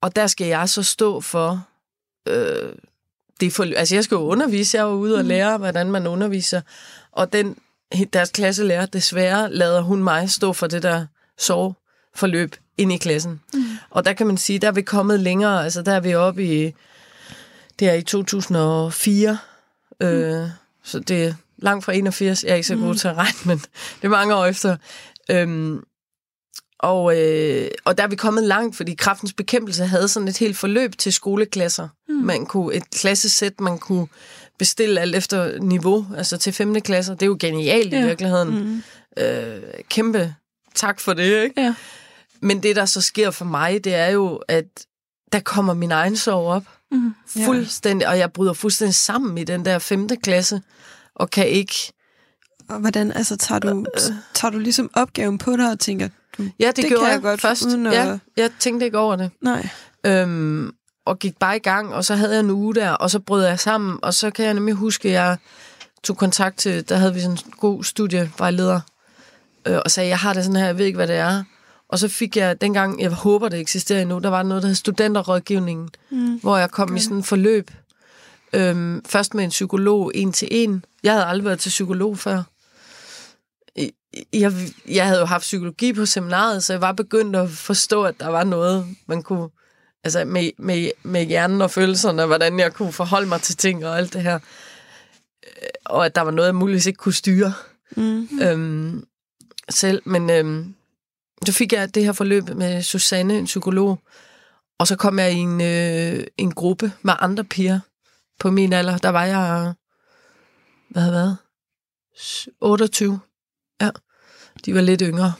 [0.00, 1.66] og der skal jeg så stå for...
[2.28, 2.72] Øh,
[3.40, 4.76] det for altså, jeg skal jo undervise.
[4.76, 6.60] Jeg jo ude og lære, hvordan man underviser.
[7.12, 7.56] Og den,
[8.12, 11.06] deres klasselærer, desværre, lader hun mig stå for det der
[11.38, 13.40] soveforløb ind i klassen.
[13.54, 13.64] Mm.
[13.90, 15.64] Og der kan man sige, der er vi kommet længere.
[15.64, 16.74] Altså, der er vi oppe i...
[17.78, 19.38] Det er i 2004.
[20.00, 20.06] Mm.
[20.06, 20.48] Øh,
[20.84, 22.44] så det er langt fra 81.
[22.44, 22.96] Jeg er ikke så god mm.
[22.96, 24.76] til at regne, men det er mange år efter.
[25.30, 25.84] Øhm,
[26.82, 30.56] og, øh, og der er vi kommet langt, fordi kraftens bekæmpelse havde sådan et helt
[30.56, 31.88] forløb til skoleklasser.
[32.08, 32.14] Mm.
[32.14, 34.06] Man kunne, et klassesæt, man kunne
[34.58, 36.80] bestille alt efter niveau, altså til 5.
[36.80, 37.14] klasser.
[37.14, 38.02] Det er jo genialt ja.
[38.02, 38.48] i virkeligheden.
[38.48, 39.22] Mm.
[39.22, 40.34] Øh, kæmpe
[40.74, 41.60] tak for det, ikke?
[41.60, 41.74] Ja.
[42.40, 44.64] Men det, der så sker for mig, det er jo, at
[45.32, 46.64] der kommer min egen sorg op.
[46.90, 47.14] Mm.
[47.44, 50.08] Fuldstændig, og jeg bryder fuldstændig sammen i den der 5.
[50.08, 50.62] klasse,
[51.14, 51.74] og kan ikke...
[52.68, 56.08] Og hvordan, altså, tager du, øh, tager du ligesom opgaven på dig og tænker,
[56.40, 57.66] du, ja, det, det gjorde jeg, jeg godt først.
[57.66, 57.92] Uden at...
[57.92, 59.30] Ja, jeg tænkte ikke over det.
[59.42, 59.68] Nej.
[60.06, 60.72] Øhm,
[61.06, 63.44] og gik bare i gang, og så havde jeg en uge der, og så brød
[63.44, 65.36] jeg sammen, og så kan jeg nemlig huske, at jeg
[66.02, 68.80] tog kontakt til, der havde vi sådan en god studievejleder,
[69.66, 71.44] øh, og sagde, jeg har det sådan her, jeg ved ikke, hvad det er.
[71.88, 74.74] Og så fik jeg, dengang, jeg håber, det eksisterer endnu, der var noget, der hed
[74.74, 76.38] studenterrådgivningen, mm.
[76.42, 76.96] hvor jeg kom okay.
[76.96, 77.70] i sådan en forløb.
[78.52, 80.84] Øhm, først med en psykolog, en til en.
[81.02, 82.42] Jeg havde aldrig været til psykolog før.
[84.32, 84.52] Jeg,
[84.88, 88.28] jeg havde jo haft psykologi på seminaret, så jeg var begyndt at forstå, at der
[88.28, 89.48] var noget, man kunne
[90.04, 93.98] altså med, med, med hjernen og følelserne, hvordan jeg kunne forholde mig til ting og
[93.98, 94.38] alt det her.
[95.46, 97.52] Øh, og at der var noget, jeg muligvis ikke kunne styre
[97.96, 98.28] mm.
[98.42, 99.04] øhm,
[99.68, 100.02] selv.
[100.04, 100.74] Men øhm,
[101.46, 103.98] så fik jeg det her forløb med Susanne, en psykolog,
[104.78, 107.80] og så kom jeg i en, øh, en gruppe med andre piger
[108.38, 108.98] på min alder.
[108.98, 109.74] Der var jeg,
[110.88, 111.36] hvad havde været?
[112.60, 113.20] 28.
[113.80, 113.90] Ja,
[114.64, 115.32] de var lidt yngre.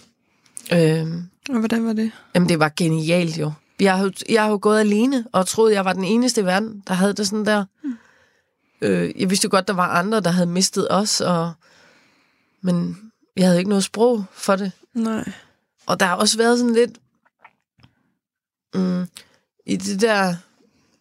[0.72, 2.12] Øhm, og hvordan var det?
[2.34, 3.52] Jamen, det var genialt jo.
[3.80, 6.82] Jeg har, jeg har jo gået alene og troet, jeg var den eneste i verden,
[6.86, 7.64] der havde det sådan der.
[7.84, 7.96] Mm.
[8.82, 11.52] Øh, jeg vidste jo godt, der var andre, der havde mistet os, og,
[12.60, 12.98] men
[13.36, 14.72] jeg havde ikke noget sprog for det.
[14.94, 15.32] Nej.
[15.86, 16.98] Og der har også været sådan lidt...
[18.74, 19.06] Mm,
[19.66, 20.34] I det der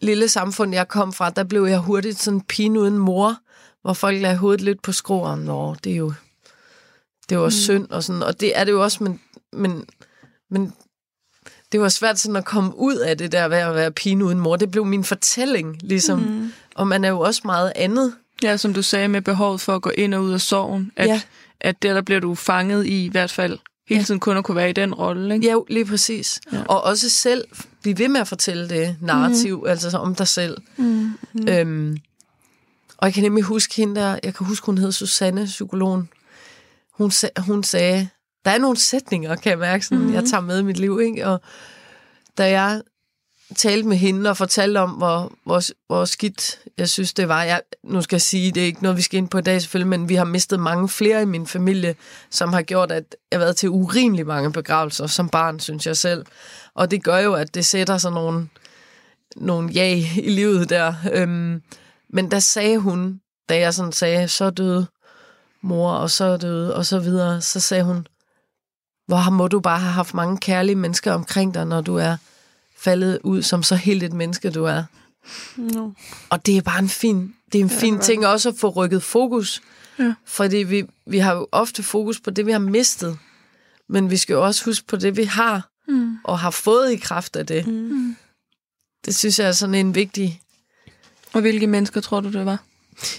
[0.01, 3.37] lille samfund, jeg kom fra, der blev jeg hurtigt sådan pin uden mor,
[3.81, 5.39] hvor folk lagde hovedet lidt på skroen.
[5.39, 6.13] Nå, det er jo...
[7.29, 7.51] Det var mm.
[7.51, 9.19] synd og sådan, og det er det jo også, men,
[9.53, 9.85] men,
[10.51, 10.73] men
[11.71, 14.39] det var svært sådan at komme ud af det der ved at være pine uden
[14.39, 14.55] mor.
[14.55, 16.19] Det blev min fortælling, ligesom.
[16.19, 16.51] Mm.
[16.75, 18.13] Og man er jo også meget andet.
[18.43, 20.91] Ja, som du sagde, med behovet for at gå ind og ud af sorgen.
[20.95, 21.21] At, ja.
[21.59, 24.55] at der, der bliver du fanget i, i hvert fald hele tiden kun at kunne
[24.55, 25.35] være i den rolle.
[25.35, 25.47] Ikke?
[25.47, 26.41] Ja, lige præcis.
[26.53, 26.63] Ja.
[26.63, 27.45] Og også selv
[27.81, 29.67] blive ved med at fortælle det narrativ, mm.
[29.67, 30.57] altså om dig selv.
[30.77, 31.11] Mm.
[31.33, 31.47] Mm.
[31.47, 31.97] Øhm,
[32.97, 36.09] og jeg kan nemlig huske hende der, jeg kan huske, hun hed Susanne, psykologen.
[36.99, 38.09] Hun, hun sagde,
[38.45, 40.13] der er nogle sætninger, kan jeg mærke, sådan, mm.
[40.13, 40.99] jeg tager med i mit liv.
[41.03, 41.27] Ikke?
[41.27, 41.41] Og
[42.37, 42.81] da jeg
[43.55, 47.43] talte med hende og fortalte om, hvor, hvor, hvor skidt jeg synes, det var.
[47.43, 49.61] Jeg, nu skal jeg sige, det er ikke noget, vi skal ind på i dag
[49.61, 51.95] selvfølgelig, men vi har mistet mange flere i min familie,
[52.29, 55.97] som har gjort, at jeg har været til urimelig mange begravelser som barn, synes jeg
[55.97, 56.25] selv.
[56.75, 58.47] Og det gør jo, at det sætter sig nogle,
[59.35, 60.93] nogle ja i livet der.
[61.13, 61.61] Øhm,
[62.09, 64.87] men der sagde hun, da jeg sådan sagde, så døde
[65.61, 68.07] mor, og så døde, og så videre, så sagde hun,
[69.07, 72.17] hvor må du bare have haft mange kærlige mennesker omkring dig, når du er
[72.77, 74.83] faldet ud som så helt et menneske, du er.
[75.57, 75.89] No.
[76.29, 78.69] Og det er bare en fin, det er en ja, fin ting også at få
[78.69, 79.61] rykket fokus.
[79.99, 80.13] Ja.
[80.25, 83.17] Fordi vi, vi har jo ofte fokus på det, vi har mistet.
[83.87, 86.17] Men vi skal jo også huske på det, vi har, mm.
[86.23, 87.67] og har fået i kraft af det.
[87.67, 88.15] Mm.
[89.05, 90.41] Det synes jeg er sådan en vigtig...
[91.33, 92.63] Og hvilke mennesker tror du, det var?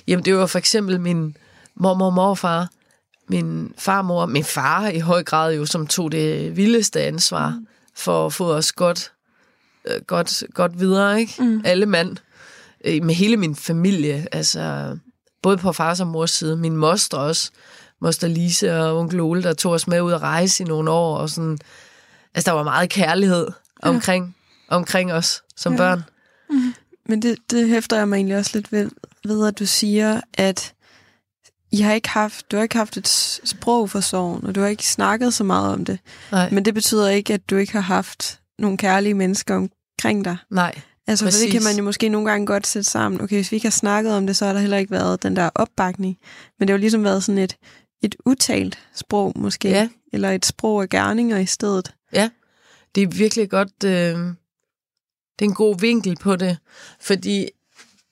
[0.07, 1.37] Jamen, det var for eksempel min
[1.81, 2.69] mormor og morfar,
[3.29, 7.67] min farmor, min far i høj grad jo, som tog det vildeste ansvar mm.
[7.95, 9.13] for at få os godt,
[9.85, 11.43] øh, godt, godt videre, ikke?
[11.43, 11.63] Mm.
[11.65, 12.17] Alle mand.
[12.85, 14.97] Øh, med hele min familie, altså
[15.43, 16.57] både på fars og mors side.
[16.57, 17.51] Min moster også,
[18.01, 21.17] moster Lise og onkel Ole, der tog os med ud at rejse i nogle år,
[21.17, 21.59] og sådan,
[22.35, 23.47] altså der var meget kærlighed
[23.83, 24.37] omkring,
[24.71, 24.77] ja.
[24.77, 25.79] omkring os som ja.
[25.79, 26.03] børn.
[26.51, 26.75] Mm.
[27.09, 28.91] Men det, det hæfter jeg mig egentlig også lidt ved,
[29.25, 30.75] ved, at du siger, at
[31.73, 33.09] I har ikke haft, du har ikke haft et
[33.45, 35.99] sprog for sorgen, og du har ikke snakket så meget om det.
[36.33, 36.51] Nej.
[36.51, 40.37] Men det betyder ikke, at du ikke har haft nogle kærlige mennesker omkring dig.
[40.51, 40.81] Nej.
[41.07, 41.65] Altså, for det kan Præcis.
[41.65, 43.21] man jo måske nogle gange godt sætte sammen.
[43.21, 45.37] Okay, hvis vi ikke har snakket om det, så har der heller ikke været den
[45.37, 46.19] der opbakning.
[46.59, 47.57] Men det har jo ligesom været sådan et,
[48.03, 49.69] et utalt sprog, måske.
[49.69, 49.89] Ja.
[50.13, 51.95] Eller et sprog af gerninger i stedet.
[52.95, 53.85] Det er virkelig godt...
[53.85, 54.19] Øh,
[55.39, 56.59] det er en god vinkel på det.
[57.01, 57.49] Fordi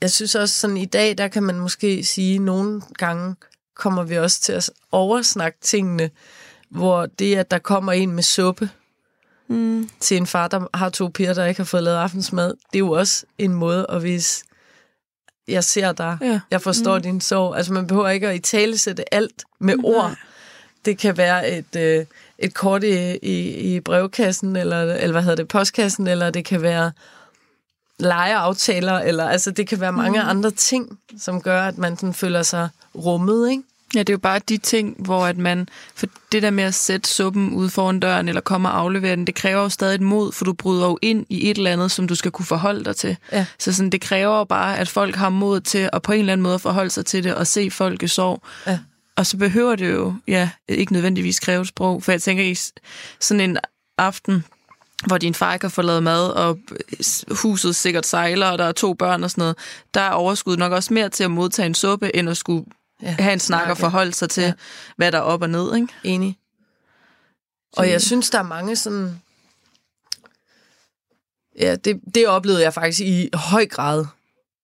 [0.01, 3.35] jeg synes også, sådan i dag, der kan man måske sige, nogle gange
[3.79, 6.11] kommer vi også til at oversnakke tingene,
[6.71, 8.71] hvor det, at der kommer en med suppe
[9.51, 9.89] Mm.
[10.01, 12.79] til en far, der har to piger, der ikke har fået lavet aftensmad, det er
[12.79, 14.45] jo også en måde at vise,
[15.49, 16.41] jeg ser dig, Ja.
[16.51, 17.03] jeg forstår mm.
[17.03, 17.57] din sorg.
[17.57, 19.85] Altså man behøver ikke at i tale sætte alt med Nej.
[19.85, 20.15] ord.
[20.85, 22.05] Det kan være et, øh,
[22.39, 26.63] et kort i, i, i brevkassen, eller, eller hvad hedder det, postkassen, eller det kan
[26.63, 26.93] være
[27.99, 30.29] legeaftaler, eller altså det kan være mange mm.
[30.29, 33.63] andre ting, som gør, at man sådan føler sig rummet, ikke?
[33.95, 35.69] Ja, det er jo bare de ting, hvor at man...
[35.95, 39.27] For det der med at sætte suppen ude foran døren, eller komme og aflevere den,
[39.27, 41.91] det kræver jo stadig et mod, for du bryder jo ind i et eller andet,
[41.91, 43.17] som du skal kunne forholde dig til.
[43.33, 43.47] Ja.
[43.59, 46.33] Så sådan, det kræver jo bare, at folk har mod til at på en eller
[46.33, 48.43] anden måde forholde sig til det, og se folk i sorg.
[48.67, 48.79] Ja.
[49.17, 52.57] Og så behøver det jo ja, ikke nødvendigvis kræve sprog, for jeg tænker, i
[53.21, 53.59] sådan en
[53.99, 54.45] aften,
[55.07, 56.59] hvor din far ikke har fået lavet mad, og
[57.31, 59.57] huset sikkert sejler, og der er to børn og sådan noget,
[59.95, 62.65] der er overskud nok også mere til at modtage en suppe, end at skulle
[63.03, 63.81] Ja, have en snak og snakke.
[63.81, 64.53] forholde sig til, Ja.
[64.97, 65.89] hvad der er op og ned, ikke?
[66.05, 66.39] Enig.
[67.77, 69.23] Og jeg synes, der er mange sådan...
[71.61, 74.07] Ja, det, det oplevede jeg faktisk i høj grad.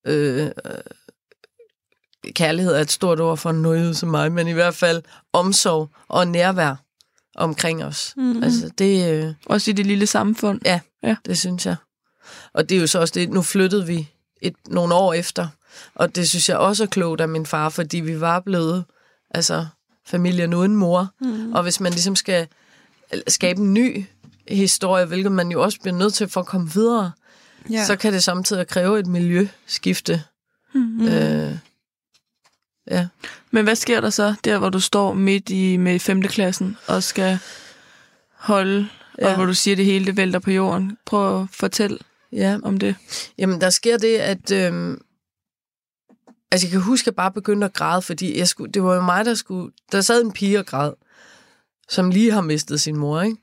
[0.07, 0.53] Øh, øh,
[2.35, 6.29] kærlighed er et stort ord for noget som mig, men i hvert fald omsorg og
[6.29, 6.84] nærvær
[7.37, 8.13] omkring os.
[8.17, 8.43] Mhm.
[8.43, 10.61] Altså, det, øh, Også i det lille samfund.
[11.27, 11.77] det synes jeg.
[12.53, 14.09] Og det er jo så også det, nu flyttede vi
[14.43, 15.49] et, nogle år efter,
[15.95, 18.85] og det synes jeg også er klogt af min far, fordi vi var blevet
[19.31, 19.67] altså,
[20.07, 21.09] familien uden mor.
[21.21, 21.53] Mm.
[21.53, 22.47] Og hvis man ligesom skal
[23.29, 24.05] skabe en ny
[24.49, 27.13] historie, hvilket man jo også bliver nødt til for at komme videre,
[27.71, 27.75] Ja.
[27.75, 27.85] ja.
[27.85, 30.23] så kan det samtidig kræve et miljøskifte.
[30.75, 31.09] Mm.
[31.09, 31.53] Øh,
[32.91, 33.07] ja.
[33.51, 36.23] Men hvad sker der så, der hvor du står midt i med 5.
[36.23, 37.39] klassen, og skal
[38.35, 39.29] holde, ja.
[39.29, 40.99] og hvor du siger, det hele det vælter på jorden?
[41.05, 41.99] Prøv at fortælle
[42.33, 42.59] ja.
[42.63, 42.95] om det.
[43.39, 44.51] Jamen, der sker det, at...
[44.51, 45.01] Øhm,
[46.51, 48.95] altså, jeg kan huske, at jeg bare begyndte at græde, fordi jeg skulle, det var
[48.95, 49.73] jo mig, der skulle...
[49.93, 50.93] Der sad en pige og græd,
[51.89, 53.37] som lige har mistet sin mor, ikke?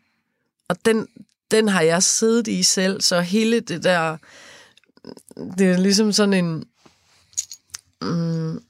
[0.68, 1.08] Og den,
[1.52, 4.18] den har jeg siddet i selv, så hele det der...
[5.58, 6.64] Det er ligesom sådan en...
[8.02, 8.64] Mm,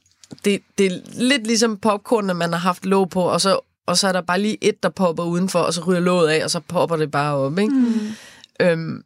[0.46, 4.08] det, det er lidt ligesom popcorn, man har haft låg på, og så, og så
[4.08, 6.60] er der bare lige et, der popper udenfor, og så ryger låget af, og så
[6.60, 7.74] popper det bare op, ikke?
[7.74, 8.12] Mm.
[8.60, 9.04] Øhm,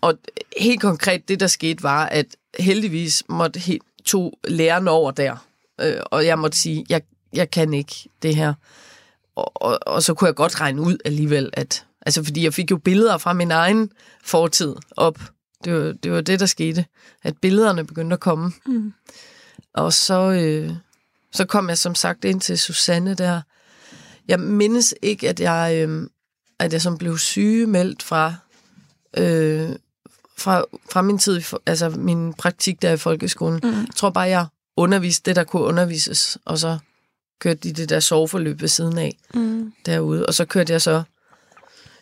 [0.00, 0.18] og
[0.58, 2.26] helt konkret, det der skete, var, at
[2.58, 5.36] heldigvis måtte he, to lærerne over der,
[5.80, 8.54] øh, og jeg måtte sige, jeg, jeg kan ikke det her.
[9.36, 12.70] Og, og, og så kunne jeg godt regne ud alligevel, at altså fordi jeg fik
[12.70, 13.90] jo billeder fra min egen
[14.24, 15.20] fortid op.
[15.64, 16.84] Det var det, var det der skete,
[17.22, 18.52] at billederne begyndte at komme.
[18.66, 18.92] Mm.
[19.72, 20.70] Og så, øh,
[21.32, 23.40] så kom jeg som sagt ind til Susanne der.
[24.28, 26.08] Jeg mindes ikke, at jeg, øh,
[26.58, 28.34] at jeg som blev sygemeldt fra,
[29.16, 29.70] øh,
[30.38, 33.60] fra, fra min tid, altså min praktik der i folkeskolen.
[33.62, 33.70] Mm.
[33.70, 34.46] Jeg tror bare, jeg
[34.76, 36.78] underviste det, der kunne undervises, og så
[37.38, 39.72] kørte de det der soveforløb ved siden af Mm.
[39.86, 40.26] derude.
[40.26, 41.02] Og så kørte jeg så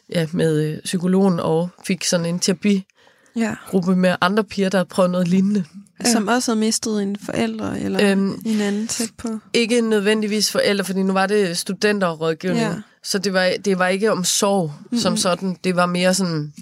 [0.09, 2.92] ja, med øh, psykologen og fik sådan en terapigruppe
[3.37, 3.55] Ja.
[3.97, 5.65] med andre piger, der havde prøvet noget lignende.
[6.05, 9.29] Som også havde mistet en forælder eller Øhm, en anden tæt på.
[9.53, 12.63] Ikke nødvendigvis forældre, fordi nu var det studenterrådgivning.
[12.63, 12.69] Ja.
[12.69, 12.81] Ja.
[13.03, 14.99] Så det var, det var ikke om sorg mm-hmm.
[14.99, 15.57] som sådan.
[15.65, 16.53] Det var mere sådan...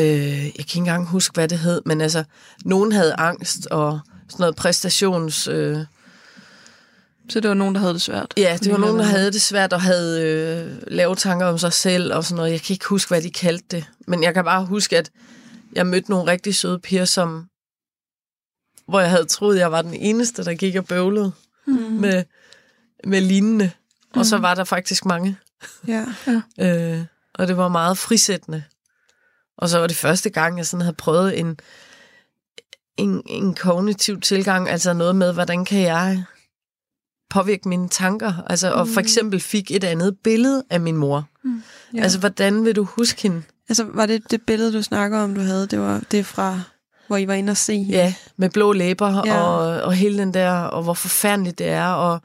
[0.00, 2.24] Øh, jeg kan ikke engang huske, hvad det hed, men altså,
[2.64, 5.48] nogen havde angst og sådan noget præstations...
[5.48, 5.78] Øh,
[7.30, 8.34] Så det var nogen, der havde det svært.
[8.36, 11.72] ja, det var nogen, der havde det svært og havde øh, lave tanker om sig
[11.72, 12.50] selv og sådan noget.
[12.52, 13.84] Jeg kan ikke huske, hvad de kaldte det.
[14.06, 15.10] Men jeg kan bare huske, at
[15.72, 17.48] jeg mødte nogle rigtig søde piger, som,
[18.88, 21.32] hvor jeg havde troet, jeg var den eneste, der gik og bøvlede
[21.66, 21.74] Mm.
[21.74, 22.24] med,
[23.04, 23.70] med lignende.
[24.14, 25.38] Og så var der faktisk mange.
[25.88, 26.04] Ja.
[26.60, 28.64] Øh, og det var meget frisættende.
[29.58, 31.56] Og så var det første gang, jeg sådan havde prøvet en,
[32.96, 36.24] en, en kognitiv tilgang, altså noget med, hvordan kan jeg
[37.30, 38.32] påvirke mine tanker?
[38.46, 41.24] Altså, og for eksempel fik et andet billede af min mor.
[41.94, 42.02] ja.
[42.02, 43.42] Altså, hvordan vil du huske hende?
[43.68, 45.66] Altså, var det det billede, du snakker om, du havde?
[45.66, 46.60] Det var det fra,
[47.06, 47.90] hvor I var inde og se hende?
[47.90, 49.40] Ja, med blå læber Ja.
[49.42, 52.20] og, og hele den der, og hvor forfærdeligt det er, og,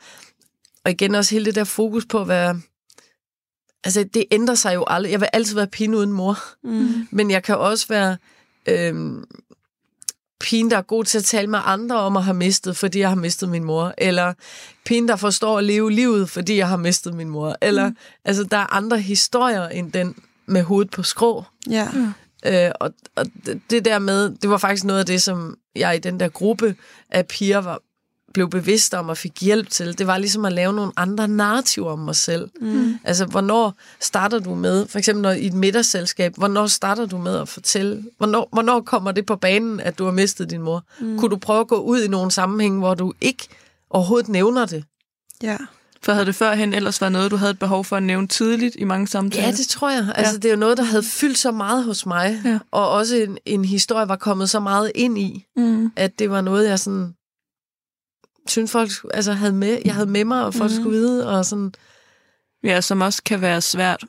[0.85, 2.55] og igen også hele det der fokus på, hvad...
[3.83, 5.11] Altså, det ændrer sig jo aldrig.
[5.11, 6.37] Jeg vil altid være pige uden mor.
[6.63, 7.07] Mm.
[7.11, 8.17] Men jeg kan også være
[8.67, 9.23] øhm,
[10.43, 13.09] pigen, der er god til at tale med andre om at have mistet, fordi jeg
[13.09, 13.93] har mistet min mor.
[13.97, 14.33] Eller
[14.85, 17.55] pigen, der forstår at leve livet, fordi jeg har mistet min mor.
[17.61, 17.97] Eller, mm.
[18.25, 21.43] altså, der er andre historier end den med hovedet på skrå.
[21.69, 21.87] Ja.
[22.45, 25.95] Øh, og, og det- det der med, det var faktisk noget af det, som jeg
[25.95, 26.75] i den der gruppe
[27.09, 27.79] af piger var,
[28.33, 29.97] blev bevidst om og fik hjælp til.
[29.97, 32.49] Det var ligesom at lave nogle andre narrativer om mig selv.
[32.61, 32.95] Mm.
[33.03, 37.35] Altså, hvornår starter du med, for eksempel når, i et middagsselskab, hvornår starter du med
[37.37, 40.83] at fortælle, hvornår, hvornår kommer det på banen, at du har mistet din mor?
[40.99, 41.19] Mm.
[41.19, 43.47] Kunne du prøve at gå ud i nogle sammenhæng, hvor du ikke
[43.89, 44.83] overhovedet nævner det?
[45.43, 45.57] Ja.
[46.03, 48.75] For havde det førhen ellers været noget, du havde et behov for at nævne tidligt
[48.79, 49.45] i mange samtaler?
[49.47, 50.11] Ja, det tror jeg.
[50.15, 52.59] Altså, det er jo noget, der havde fyldt så meget hos mig, Ja.
[52.71, 55.91] og også en, en historie var kommet så meget ind i, Mm.
[55.95, 57.13] at det var noget, jeg sådan
[58.47, 60.77] synes folk altså havde med, jeg havde med mig, og folk mm.
[60.77, 61.73] skulle vide, og sådan,
[62.63, 64.03] Ja, som også kan være svært,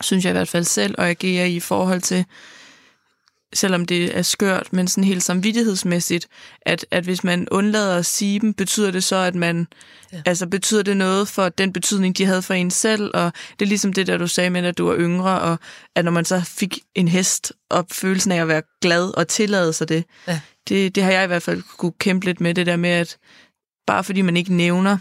[0.00, 2.24] synes jeg i hvert fald selv, at agere i forhold til,
[3.54, 6.28] selvom det er skørt, men sådan helt samvittighedsmæssigt,
[6.66, 9.66] at, at hvis man undlader at sige dem, betyder det så, at man,
[10.12, 10.22] ja.
[10.26, 13.68] altså betyder det noget for den betydning, de havde for en selv, og det er
[13.68, 15.58] ligesom det der, du sagde med, at du var yngre, og
[15.96, 19.72] at når man så fik en hest, og følelsen af at være glad og tillade
[19.72, 20.40] sig det, Ja.
[20.68, 23.16] det, det har jeg i hvert fald kunne kæmpe lidt med, det der med, at
[23.86, 24.98] bare fordi man ikke nævner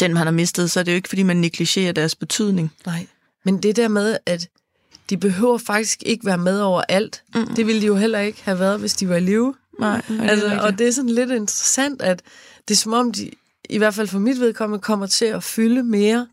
[0.00, 2.72] den, man har mistet, så er det jo ikke, fordi man negligerer deres betydning.
[2.86, 3.06] nej.
[3.44, 4.48] Men det der med, at
[5.10, 7.54] de behøver faktisk ikke være med over alt, mm.
[7.54, 9.54] det ville de jo heller ikke have været, hvis de var i live.
[9.80, 12.22] Nej, Altså, og det er sådan lidt interessant, at
[12.68, 13.30] det er som om, de,
[13.70, 16.26] i hvert fald for mit vedkommende, kommer til at fylde mere,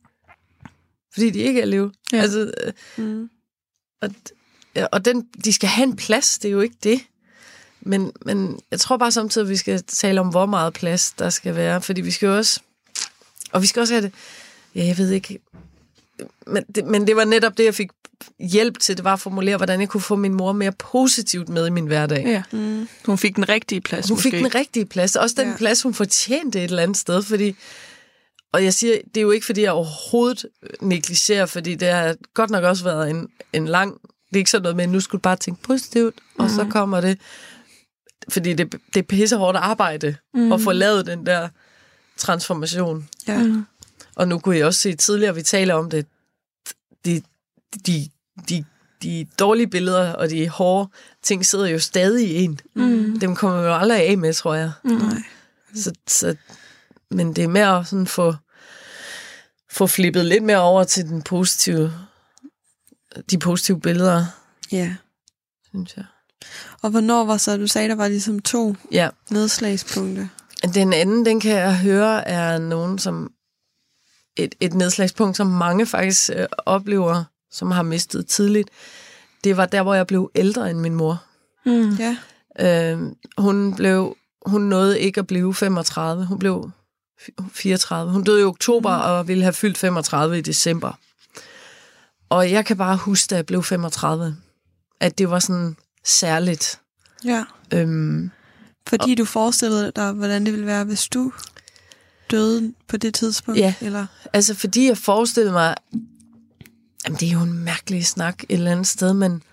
[1.13, 1.91] fordi de ikke er i live.
[2.11, 2.17] Ja.
[2.17, 3.29] Altså, øh, Mm.
[4.01, 4.09] Og,
[4.91, 7.01] og den, de skal have en plads, det er jo ikke det.
[7.81, 11.29] Men, men jeg tror bare samtidig, at vi skal tale om, hvor meget plads der
[11.29, 11.81] skal være.
[11.81, 12.59] Fordi vi skal jo også...
[13.51, 14.11] Og vi skal også have det...
[14.75, 15.39] Ja, jeg ved ikke...
[16.47, 17.89] Men det, men det var netop det, jeg fik
[18.39, 18.97] hjælp til.
[18.97, 21.85] Det var at formulere, hvordan jeg kunne få min mor mere positivt med i min
[21.87, 22.23] hverdag.
[22.25, 22.87] Ja, Mm.
[23.05, 24.31] hun fik den rigtige plads Hun måske.
[24.31, 25.15] fik den rigtige plads.
[25.15, 25.55] Også den Ja.
[25.57, 27.23] plads, hun fortjente et eller andet sted.
[27.23, 27.55] Fordi,
[28.53, 30.45] og jeg siger, det er jo ikke, fordi jeg overhovedet
[30.81, 33.93] negligerer, fordi det har godt nok også været en, en lang...
[34.29, 36.53] Det er ikke sådan noget med, at nu skulle du bare tænke positivt, og Mhm.
[36.55, 37.19] så kommer det...
[38.29, 40.51] Fordi det, det er pissehårdt arbejde Mhm.
[40.51, 41.49] at få lavet den der
[42.17, 43.09] transformation.
[43.27, 43.43] Ja.
[43.43, 43.65] Mm.
[44.15, 46.05] Og nu kunne jeg også se tidligere, vi taler om det,
[47.05, 47.21] de,
[47.85, 48.09] de,
[48.49, 48.65] de,
[49.03, 50.89] de dårlige billeder og de hårde
[51.23, 52.59] ting sidder jo stadig i en.
[52.75, 53.19] Mm.
[53.19, 54.71] Dem kommer man jo aldrig af med, tror jeg.
[54.83, 54.99] Nej.
[55.75, 56.35] Så, så,
[57.11, 58.35] men det er mere at sådan få,
[59.71, 61.93] få flippet lidt mere over til den positive,
[63.31, 64.25] de positive billeder,
[64.71, 64.95] Ja.
[65.69, 66.05] synes jeg.
[66.87, 70.27] Og hvornår var så, du sagde, der var ligesom to Ja, nedslagspunkter?
[70.73, 73.31] den anden, den kan jeg høre, er nogen, som
[74.37, 78.69] et, et nedslagspunkt, som mange faktisk øh, oplever, som har mistet tidligt.
[79.43, 81.23] Det var der, hvor jeg blev ældre end min mor.
[81.65, 81.95] Mm.
[81.95, 82.17] Ja.
[82.93, 83.01] Øh,
[83.37, 86.25] hun blev, hun nåede ikke at blive 35.
[86.25, 86.71] Hun blev
[87.21, 88.11] fi- 34.
[88.11, 89.01] Hun døde i oktober mm.
[89.03, 90.91] og ville have fyldt 35 i december.
[92.29, 94.35] Og jeg kan bare huske, da jeg blev 35,
[94.99, 95.75] at det var sådan
[96.07, 96.79] særligt.
[97.25, 97.43] Ja.
[97.73, 98.31] Øhm,
[98.87, 101.33] Fordi du forestillede dig, hvordan det ville være, hvis du
[102.31, 103.59] døde på det tidspunkt?
[103.59, 103.73] Ja.
[103.81, 104.05] Eller?
[104.33, 105.75] altså, fordi jeg forestillede mig,
[107.05, 109.43] jamen det er jo en mærkelig snak et eller andet sted, men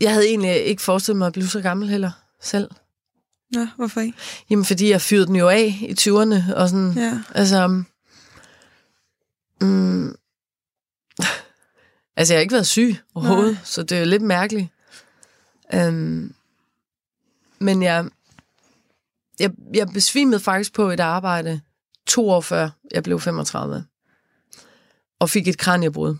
[0.00, 2.10] jeg havde egentlig ikke forestillet mig at blive så gammel heller
[2.42, 2.70] selv.
[3.54, 4.18] Nå, hvorfor ikke?
[4.50, 7.18] Jamen, fordi jeg fyrede den jo af i 20'erne, og sådan, Ja.
[7.34, 7.82] Altså,
[9.60, 10.14] mm,
[12.20, 13.64] altså jeg har ikke været syg overhovedet, Nej.
[13.64, 14.68] så det er lidt mærkeligt.
[15.74, 16.34] Um,
[17.58, 18.04] men jeg,
[19.38, 21.60] jeg, jeg besvimede faktisk på et arbejde
[22.06, 23.84] to år før jeg blev 35.
[25.18, 26.16] Og fik et kraniebrud.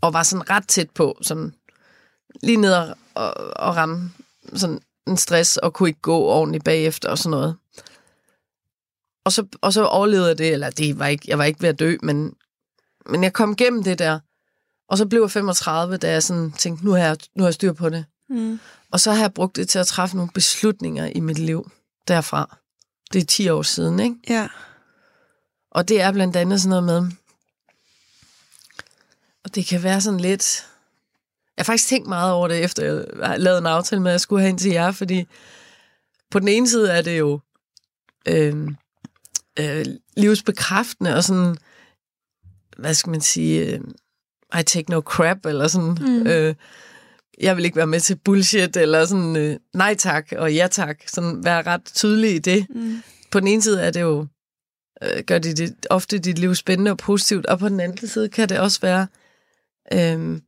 [0.00, 1.54] Og var sådan ret tæt på, sådan
[2.42, 4.12] lige ned og, og, og ramme
[4.54, 7.56] sådan en stress, og kunne ikke gå ordentligt bagefter og sådan noget.
[9.24, 11.68] Og så, og så overlevede jeg det, eller det var ikke, jeg var ikke ved
[11.68, 12.34] at dø, men,
[13.06, 14.20] men jeg kom igennem det der.
[14.88, 17.54] Og så blev jeg 35, da jeg sådan tænkte, nu har jeg, nu har jeg
[17.54, 18.04] styr på det.
[18.28, 18.60] Mm.
[18.90, 21.70] Og så har jeg brugt det til at træffe nogle beslutninger i mit liv
[22.08, 22.58] derfra.
[23.12, 24.16] Det er 10 år siden, ikke?
[24.28, 24.48] Ja.
[25.70, 27.16] Og det er blandt andet sådan noget med,
[29.44, 30.66] og det kan være sådan lidt...
[31.56, 34.20] Jeg har faktisk tænkt meget over det, efter jeg lavet en aftale med, at jeg
[34.20, 35.26] skulle ind til jer, fordi
[36.30, 37.40] på den ene side er det jo
[38.28, 38.68] øh,
[39.60, 39.86] øh,
[40.16, 41.56] livsbekræftende og sådan,
[42.76, 43.80] hvad skal man sige, øh,
[44.60, 46.26] I take no crap, eller sådan, mm.
[46.26, 46.54] øh,
[47.40, 50.96] jeg vil ikke være med til bullshit, eller sådan, øh, nej tak og ja tak,
[51.06, 52.66] sådan være ret tydelig i det.
[52.70, 53.02] Mm.
[53.30, 54.26] På den ene side er det jo,
[55.02, 58.28] øh, gør det, det ofte dit liv spændende og positivt, og på den anden side
[58.28, 59.06] kan det også være,
[59.92, 60.40] øh,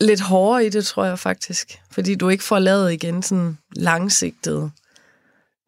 [0.00, 1.80] lidt hårdere i det, tror jeg faktisk.
[1.90, 4.70] Fordi du ikke får lavet igen sådan langsigtede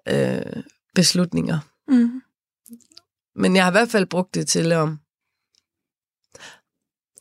[0.08, 0.62] øh,
[0.94, 1.58] beslutninger.
[1.88, 2.22] Mm.
[3.36, 4.99] Men jeg har i hvert fald brugt det til om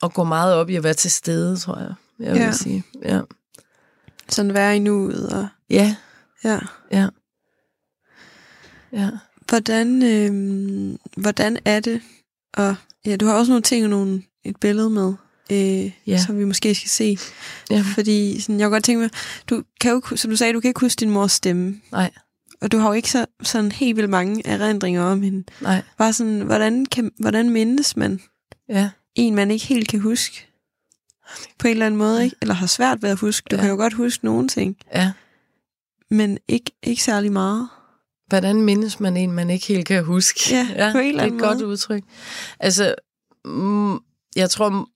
[0.04, 2.52] at gå meget op i at være til stede, tror jeg, jeg vil Ja.
[2.52, 2.84] sige.
[3.04, 3.22] Ja.
[4.30, 5.30] Sådan være i nuet.
[5.30, 5.96] Og, ja,
[6.44, 6.60] ja.
[6.92, 7.08] ja.
[8.94, 9.10] Ja.
[9.50, 12.02] Hvordan, øh, hvordan er det?
[12.54, 12.76] Og
[13.06, 15.14] ja, du har også nogle ting og nogle, et billede med,
[15.52, 16.18] øh, Ja.
[16.26, 17.18] som vi måske skal se.
[17.72, 17.84] Ja.
[17.96, 19.10] Fordi sådan, jeg kunne godt tænke mig,
[19.50, 21.82] du kan jo, som du sagde, du kan ikke huske din mors stemme.
[21.92, 22.12] Nej,
[22.62, 25.44] Og du har jo ikke så, sådan helt vildt mange erindringer om hende.
[25.62, 28.20] nej, Bare sådan, hvordan, kan, hvordan mindes man
[28.70, 28.90] ja.
[29.16, 30.46] En, man ikke helt kan huske?
[31.60, 32.36] På en eller anden måde, ikke?
[32.42, 33.48] Eller har svært ved at huske.
[33.52, 33.62] Du Ja.
[33.62, 35.12] kan jo godt huske nogle ting, ja.
[36.10, 37.70] men ikke, ikke særlig meget.
[38.28, 40.40] Hvordan mindes man en, man ikke helt kan huske?
[40.76, 42.04] Ja, på en eller anden det er et godt udtryk.
[42.60, 42.96] Altså,
[43.46, 43.94] mm,
[44.36, 44.90] jeg tror,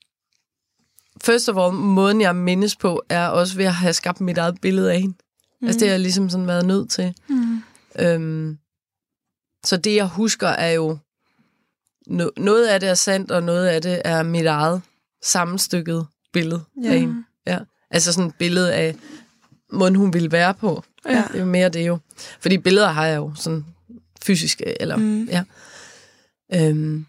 [1.23, 4.61] først og fremmest, måden jeg mindes på, er også ved at have skabt mit eget
[4.61, 5.15] billede af hende.
[5.61, 5.67] Mm.
[5.67, 7.13] Altså, det har jeg ligesom sådan været nødt til.
[7.29, 7.63] Mm.
[7.99, 8.57] Øhm,
[9.65, 10.97] så det, jeg husker, er jo...
[12.07, 14.81] No, noget af det er sandt, og noget af det er mit eget
[15.23, 16.89] sammenstykket billede Ja.
[16.93, 17.23] af hende.
[17.47, 17.59] Ja.
[17.91, 18.95] Altså sådan et billede af
[19.71, 20.83] måden, hun ville være på.
[21.05, 21.11] Ja.
[21.27, 21.97] Det er jo mere det jo.
[22.39, 23.65] Fordi billeder har jeg jo sådan
[24.23, 25.23] fysiske, eller Mm.
[25.23, 25.43] ja.
[26.53, 27.05] Øhm,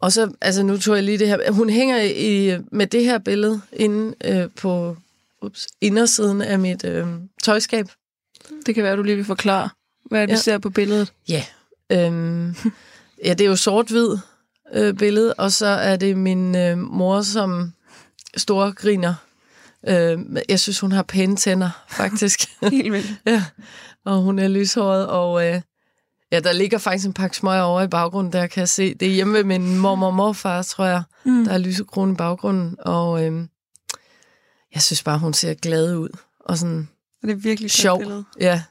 [0.00, 1.50] og så, altså nu tog jeg lige det her.
[1.52, 4.96] Hun hænger i, med det her billede inde øh, på
[5.42, 7.06] ups, indersiden af mit øh,
[7.42, 7.86] tøjskab.
[8.66, 9.68] Det kan være, du lige vil forklare,
[10.04, 10.36] hvad du Ja.
[10.38, 11.12] ser på billedet.
[11.28, 11.44] Ja.
[11.92, 12.54] Øhm,
[13.24, 14.16] ja, det er jo sort-hvid
[14.74, 17.72] øh, billede, og så er det min øh, mor, som
[18.36, 19.14] store griner.
[19.88, 20.18] Øh,
[20.48, 22.40] jeg synes, hun har pæne tænder, faktisk.
[22.70, 23.12] Helt vildt.
[23.26, 23.44] ja.
[24.04, 25.60] Og hun er lyshåret, og øh,
[26.32, 28.94] ja, der ligger faktisk en pakke smøger over i baggrunden, der kan jeg se.
[28.94, 31.02] Det er hjemme ved min mormor og morfar, tror jeg.
[31.24, 31.44] Mm.
[31.44, 33.46] Der er lysekrone i baggrunden, og øh,
[34.74, 36.08] jeg synes bare, hun ser glad ud.
[36.40, 36.88] Og sådan
[37.22, 37.98] Og det er virkelig sjov.
[37.98, 38.24] billede.
[38.40, 38.62] Ja.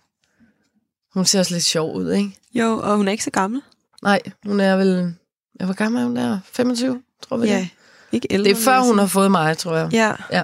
[1.13, 2.37] Hun ser også lidt sjov ud, ikke?
[2.53, 3.61] Jo, og hun er ikke så gammel.
[4.01, 5.15] Nej, hun er vel...
[5.59, 6.39] Ja, hvor gammel er hun der?
[6.45, 7.47] 25, tror vi.
[7.47, 7.67] Ja,
[8.11, 8.49] ikke ældre.
[8.49, 9.89] Det er før, hun har fået mig, tror jeg.
[10.31, 10.43] Ja,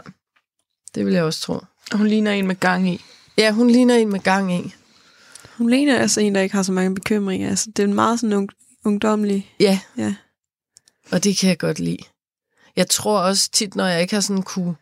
[0.96, 1.54] Det vil jeg også tro.
[1.92, 3.02] Og Hun ligner en med gang i.
[3.38, 4.74] Ja, hun ligner en med gang i.
[5.58, 7.50] hun ligner altså en, der ikke har så mange bekymringer.
[7.50, 8.50] Altså, det er en meget sådan ung,
[8.86, 9.54] ungdomlig.
[9.60, 10.16] Ja, Ja.
[11.12, 11.98] og det kan jeg godt lide.
[12.76, 14.76] Jeg tror også tit, når jeg ikke har sådan kunne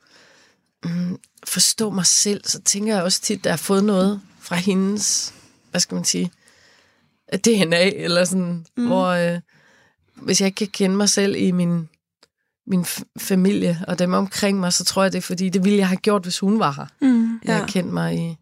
[0.85, 4.55] mm, forstå mig selv, så tænker jeg også tit, at jeg har fået noget fra
[4.55, 5.33] hendes,
[5.71, 6.31] hvad skal man sige,
[7.37, 8.87] DNA, eller sådan, mm.
[8.87, 9.39] hvor øh,
[10.15, 11.89] hvis jeg ikke kan kende mig selv i min,
[12.67, 12.85] min
[13.17, 15.97] familie og dem omkring mig, så tror jeg, det er fordi, det ville jeg have
[15.97, 17.07] gjort, hvis hun var her.
[17.07, 17.39] Mm.
[17.43, 18.37] Jeg har kendt mig i...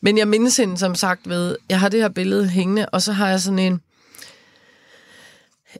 [0.00, 1.56] Men jeg mindes hende, som sagt, ved...
[1.68, 3.80] Jeg har det her billede hængende, og så har jeg sådan en...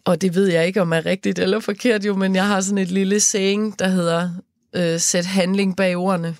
[0.05, 2.78] Og det ved jeg ikke, om er rigtigt eller forkert jo, men jeg har sådan
[2.78, 4.30] et lille saying, der hedder
[4.76, 6.36] øh, sæt handling bag ordene,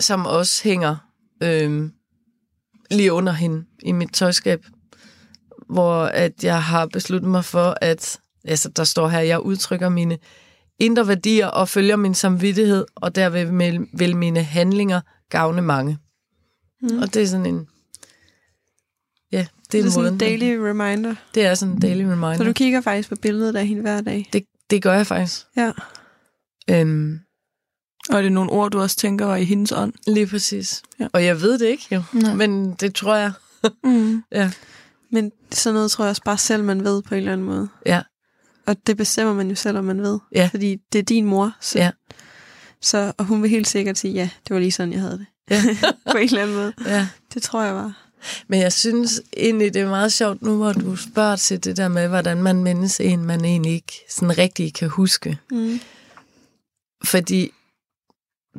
[0.00, 0.96] som også hænger
[1.42, 1.88] øh,
[2.90, 4.64] lige under hende i mit tøjskab,
[5.70, 10.18] hvor at jeg har besluttet mig for, at altså, der står her, jeg udtrykker mine
[10.78, 13.44] indre værdier og følger min samvittighed, og derved
[13.96, 15.98] vil- mine handlinger gavne mange.
[16.82, 16.98] Mm.
[16.98, 17.66] Og det er sådan en...
[19.32, 21.14] Ja, det er, Det er sådan en daily reminder.
[21.34, 22.36] Det er sådan en daily reminder.
[22.36, 24.28] Så du kigger faktisk på billedet af hende hver dag.
[24.32, 25.46] det, det gør jeg faktisk.
[25.56, 25.72] Ja.
[26.70, 27.18] Øhm,
[28.10, 29.92] Og er det nogle ord, du også tænker var i hendes ånd?
[30.06, 30.82] lige præcis.
[31.00, 31.06] Ja.
[31.12, 32.34] Og jeg ved det ikke jo, Nej.
[32.34, 33.32] men det tror jeg.
[33.84, 34.22] Mm.
[34.32, 34.50] Ja.
[35.10, 37.68] Men sådan noget tror jeg også bare selv, man ved på en eller anden måde.
[37.86, 38.02] Ja.
[38.66, 40.18] Og det bestemmer man jo selv, om man ved.
[40.34, 40.48] Ja.
[40.52, 41.52] Fordi det er din mor.
[41.60, 41.90] Så, Ja.
[42.82, 45.26] så, og hun vil helt sikkert sige, ja, det var lige sådan, jeg havde det.
[45.50, 45.62] Ja.
[46.12, 46.72] på en eller anden måde.
[46.86, 47.08] ja.
[47.34, 47.94] Det tror jeg bare.
[48.48, 51.88] Men jeg synes egentlig, det er meget sjovt nu, hvor du spørger til det der
[51.88, 55.38] med, hvordan man mindes en, man egentlig ikke sådan rigtig kan huske.
[55.50, 55.80] Mm.
[57.04, 57.50] Fordi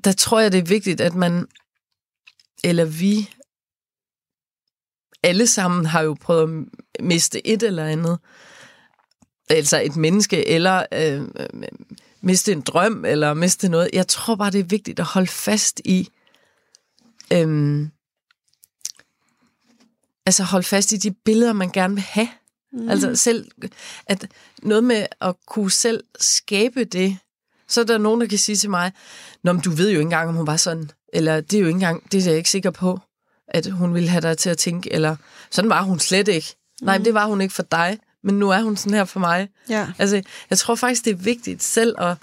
[0.04, 1.48] der tror jeg, det er vigtigt, at man,
[2.64, 3.30] eller vi,
[5.24, 8.20] alle sammen har jo prøvet at miste et eller andet.
[9.50, 11.68] Altså et menneske, eller øh, øh,
[12.22, 13.90] miste en drøm, eller miste noget.
[13.94, 16.10] Jeg tror bare, det er vigtigt at holde fast i,
[17.34, 17.88] øh,
[20.26, 22.30] altså holde fast i de billeder, man gerne vil have.
[22.72, 22.90] Mm.
[22.90, 23.52] Altså selv,
[24.06, 24.28] at
[24.64, 27.18] noget med at kunne selv skabe det,
[27.68, 28.92] så er der nogen, der kan sige til mig,
[29.44, 30.90] Nå, men du ved jo ikke engang, om hun var sådan.
[31.14, 33.00] Eller det er jo ikke engang, det er jeg ikke sikker på,
[33.48, 34.94] at hun ville have dig til at tænke.
[34.94, 35.16] Eller
[35.52, 36.56] sådan var hun slet ikke.
[36.82, 36.86] Mm.
[36.86, 38.00] Nej, men det var hun ikke for dig.
[38.24, 39.50] Men nu er hun sådan her for mig.
[39.70, 39.88] Ja.
[40.00, 42.18] Altså, jeg tror faktisk, det er vigtigt selv at,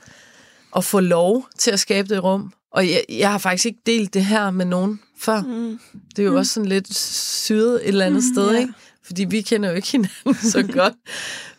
[0.76, 2.53] at få lov til at skabe det rum.
[2.72, 5.40] Og jeg, jeg har faktisk ikke delt det her med nogen før.
[5.40, 5.78] Mm.
[6.11, 6.36] Det er jo mm.
[6.36, 8.59] også sådan lidt syret et eller andet mm, sted, ja.
[8.59, 8.72] ikke?
[9.07, 10.94] Fordi vi kender jo ikke hinanden så godt.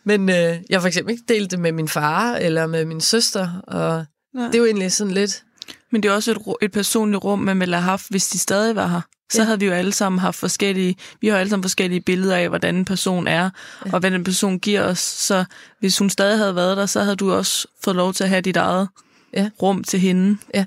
[0.04, 3.02] Men øh, jeg har for eksempel ikke delt det med min far eller med min
[3.02, 3.60] søster.
[3.68, 4.46] Og Nej.
[4.46, 5.44] Det er jo egentlig sådan lidt...
[5.92, 8.76] Men det er også et, et personligt rum, man ville have haft, hvis de stadig
[8.76, 9.02] var her.
[9.32, 9.42] Så Ja.
[9.42, 9.46] ja.
[9.46, 10.96] havde vi jo alle sammen haft forskellige...
[11.22, 13.50] Vi har alle sammen forskellige billeder af, hvordan en person er,
[13.86, 13.94] ja.
[13.94, 15.00] og hvad den person giver os.
[15.00, 15.46] Så
[15.80, 18.42] hvis hun stadig havde været der, så havde du også fået lov til at have
[18.42, 18.88] dit eget
[19.34, 19.50] Ja.
[19.62, 20.38] rum til hende.
[20.54, 20.66] Ja.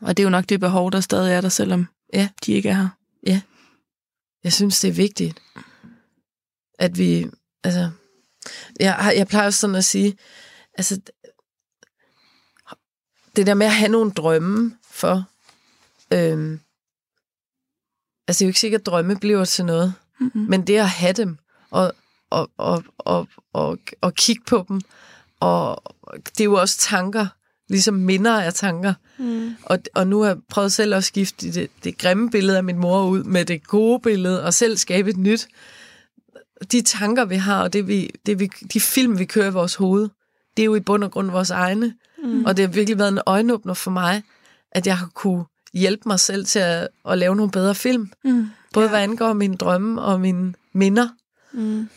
[0.00, 2.28] Og det er jo nok det behov, der stadig er der, selvom Ja.
[2.46, 2.88] de ikke er her.
[4.44, 5.38] Jeg synes, det er vigtigt,
[6.82, 7.26] at vi...
[7.64, 7.90] Altså,
[8.80, 10.16] jeg, jeg plejer også sådan at sige,
[10.74, 11.00] altså,
[13.36, 15.24] det der med at have nogle drømme for...
[16.12, 16.60] Øhm,
[18.28, 20.46] altså, det er jo ikke sikkert, at drømme bliver til noget, Mm-hmm.
[20.48, 21.38] men det at have dem,
[21.70, 21.92] og,
[22.30, 24.80] og, og, og, og, og kigge på dem,
[25.40, 25.82] og
[26.24, 27.26] det er jo også tanker,
[27.68, 28.94] ligesom minder af tanker.
[29.18, 29.54] Mm.
[29.62, 32.78] Og, og nu har jeg prøvet selv at skifte det, det grimme billede af min
[32.78, 35.48] mor ud med det gode billede, og selv skabe et nyt.
[36.72, 39.74] De tanker, vi har, og det, vi, det, vi, de film, vi kører i vores
[39.74, 40.08] hoved,
[40.56, 41.94] det er jo i bund og grund vores egne.
[42.24, 42.44] Mm.
[42.44, 44.22] Og det har virkelig været en øjenåbner for mig,
[44.72, 48.12] at jeg har kunne hjælpe mig selv til at, at lave nogle bedre film.
[48.24, 48.46] Mm.
[48.72, 48.90] Både Ja.
[48.90, 51.08] hvad angår mine drømme og mine minder.
[51.52, 51.88] Mm.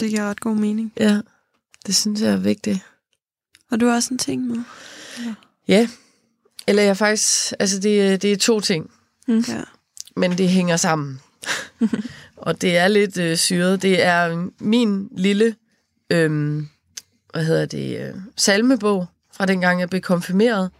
[0.00, 0.92] Det giver ret god mening.
[1.00, 1.20] Ja,
[1.86, 2.78] det synes jeg er vigtigt.
[3.70, 4.58] Og du har også en ting med.
[5.68, 5.88] Ja,
[6.66, 8.90] eller jeg faktisk, altså det, det er to ting.
[9.28, 9.62] Ja.
[10.16, 11.20] men det hænger sammen.
[12.36, 13.82] og det er lidt øh, syret.
[13.82, 15.56] Det er min lille,
[16.10, 16.68] øhm,
[17.32, 20.70] hvad hedder det, øh, salmebog fra dengang jeg blev konfirmeret,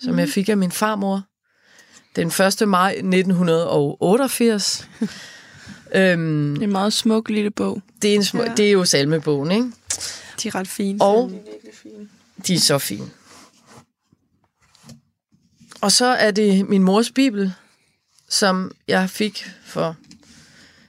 [0.00, 0.18] som Mhm.
[0.18, 1.22] jeg fik af min farmor.
[2.16, 2.26] Den
[2.62, 2.68] 1.
[2.68, 4.88] maj 1988.
[5.94, 7.82] øhm, Det er en meget smuk lille bog.
[8.02, 8.52] det, er en små, Ja.
[8.56, 9.72] det er jo salmebogen, ikke?
[10.42, 11.00] De er ret fine.
[11.02, 11.32] Og
[12.46, 13.10] de er så fine.
[15.80, 17.52] Og så er det min mors bibel,
[18.28, 19.96] som jeg fik for,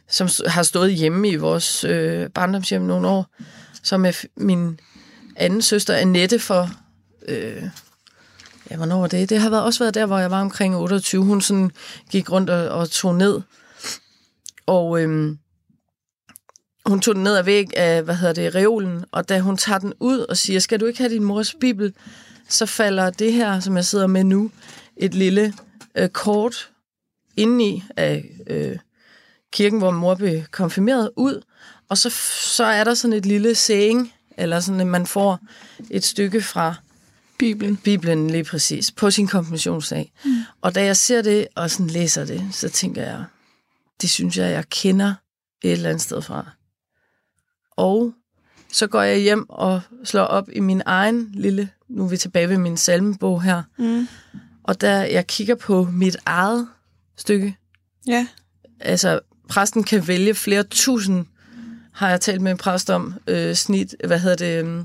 [0.09, 3.35] som har stået hjemme i vores øh, barndomshjem nogle år,
[3.83, 4.79] som er min
[5.35, 6.69] anden søster Annette for,
[7.27, 7.63] øh,
[8.71, 9.29] ja, hvornår var det?
[9.29, 11.23] Det har været, også været der, hvor jeg var omkring 28.
[11.23, 11.71] Hun sådan
[12.11, 13.41] gik rundt og, og tog ned.
[14.65, 15.35] Og øh,
[16.85, 19.79] hun tog den ned af væg af, hvad hedder det, reolen, og da hun tager
[19.79, 21.93] den ud og siger, skal du ikke have din mors bibel,
[22.49, 24.51] så falder det her, som jeg sidder med nu,
[24.97, 25.53] et lille
[25.95, 26.69] øh, kort
[27.37, 28.77] indeni af øh,
[29.51, 31.41] kirken, hvor mor blev konfirmeret ud,
[31.89, 32.09] og så,
[32.55, 35.39] så er der sådan et lille saying, eller sådan, at man får
[35.89, 36.75] et stykke fra
[37.39, 37.77] Bibelen.
[37.77, 40.11] Bibelen lige præcis, på sin konfirmationsdag.
[40.25, 40.31] Mm.
[40.61, 43.23] Og da jeg ser det, og sådan læser det, så tænker jeg,
[44.01, 45.13] det synes jeg, jeg kender
[45.63, 46.49] et eller andet sted fra.
[47.71, 48.13] Og
[48.71, 52.49] så går jeg hjem og slår op i min egen lille, nu er vi tilbage
[52.49, 54.07] ved min salmebog her, Mm.
[54.63, 56.67] og da jeg kigger på mit eget
[57.17, 57.57] stykke,
[58.07, 58.27] Ja.
[58.79, 59.19] altså
[59.49, 61.25] præsten kan vælge flere tusind,
[61.93, 64.83] har jeg talt med en præst om, øh, snit, hvad hedder det, øh,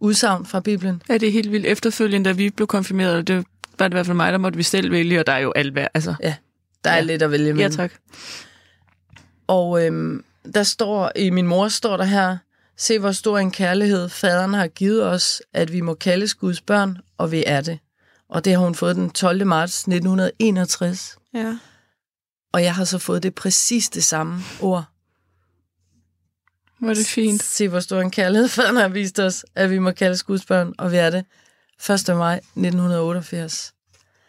[0.00, 1.02] udsagn fra Bibelen.
[1.08, 1.66] Ja, det er helt vildt.
[1.66, 3.44] Efterfølgende, da vi blev konfirmeret, det
[3.78, 5.52] var det i hvert fald mig, der måtte vi selv vælge, og der er jo
[5.56, 5.88] alt værd.
[5.94, 6.14] Altså,
[6.84, 7.02] Der er Ja.
[7.02, 7.72] lidt at vælge ja, mellem.
[7.72, 7.92] tak.
[9.46, 10.24] Og øhm,
[10.54, 12.36] der står, i min mor står der her,
[12.76, 16.98] se hvor stor en kærlighed faderen har givet os, at vi må kaldes Guds børn,
[17.18, 17.78] og vi er det.
[18.28, 19.46] Og det har hun fået den 12.
[19.46, 21.16] marts 1961.
[21.34, 21.56] Ja.
[22.54, 24.84] Og jeg har så fået det præcis det samme ord.
[26.78, 27.42] Hvor er det fint.
[27.42, 30.72] Se hvor stor en kærlighed faderen har vist os, at vi må kaldes Guds børn,
[30.78, 31.24] og vi er det.
[31.90, 32.16] 1.
[32.16, 33.74] maj 1988.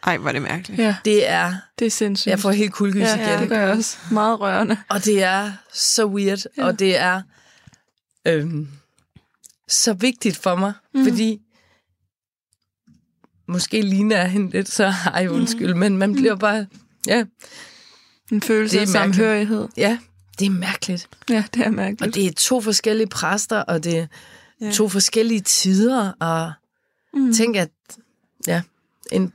[0.02, 0.80] Ej, hvor er det mærkeligt.
[0.80, 2.30] Ja, Det er, det er sindssygt.
[2.30, 3.26] jeg får helt kuldegys ja, igen.
[3.26, 3.96] ja, det gør jeg også.
[4.10, 4.76] Meget rørende.
[4.88, 6.64] Og det er så weird, ja.
[6.66, 7.22] Og det er
[8.24, 8.68] øhm,
[9.68, 11.04] så vigtigt for mig, mm.
[11.04, 11.40] Fordi
[13.48, 15.80] måske ligner jeg hende lidt, så ej undskyld, mm.
[15.80, 16.66] men man bliver bare,
[17.06, 17.24] ja,
[18.32, 19.68] En følelse Det af samhørighed.
[19.76, 19.98] ja,
[20.38, 21.08] det er mærkeligt.
[21.30, 22.14] Ja, det er Og mærkeligt.
[22.14, 24.06] det er to forskellige præster, og det er
[24.60, 24.70] Ja.
[24.72, 26.52] to forskellige tider, og
[27.14, 27.32] mm.
[27.34, 27.68] tænk at,
[28.46, 28.62] ja,
[29.12, 29.32] en,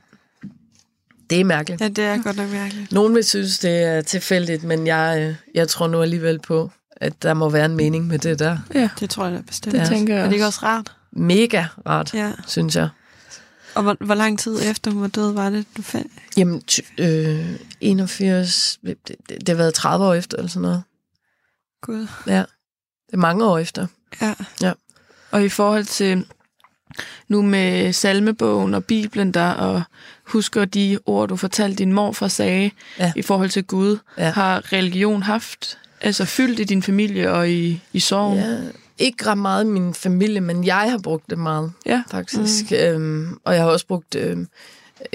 [1.30, 1.80] det er mærkeligt.
[1.80, 2.92] Ja, det er godt nok mærkeligt.
[2.92, 7.22] Nogen vil synes, det er tilfældigt, men jeg, øh, jeg tror nu alligevel på, at
[7.22, 8.58] der må være en mening med det der.
[8.74, 9.72] Ja, Det tror jeg da bestemt.
[9.74, 9.84] det Ja.
[9.86, 10.58] tænker jeg Er det ikke også.
[10.58, 10.92] også rart?
[11.12, 12.32] Mega rart, Ja.
[12.46, 12.88] synes jeg.
[13.74, 16.12] Og hvor, hvor lang tid efter hun var død, var det, du fandt?
[16.36, 16.62] Jamen,
[16.98, 17.50] øh,
[17.80, 20.82] 81, det, det, det har været 30 år efter, eller sådan noget.
[21.82, 22.06] Gud.
[22.26, 22.38] Ja,
[23.06, 23.86] det er mange år efter.
[24.60, 24.72] Ja.
[25.30, 26.24] Og i forhold til
[27.28, 29.82] nu med salmebogen og Bibelen der, og
[30.26, 33.12] husker de ord, du fortalte din morfar sagde Ja.
[33.16, 34.30] i forhold til Gud, Ja.
[34.30, 38.38] har religion haft, altså fyldt i din familie og i, i sorgen?
[38.38, 38.58] Ja,
[39.02, 42.02] ikke ret meget min familie, men jeg har brugt det meget, Ja.
[42.10, 42.70] faktisk.
[42.70, 42.76] Mm.
[42.76, 44.48] Øhm, og jeg har også brugt øhm,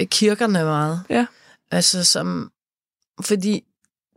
[0.04, 1.02] kirkerne meget.
[1.10, 1.26] Ja.
[1.70, 2.50] Altså som,
[3.20, 3.64] fordi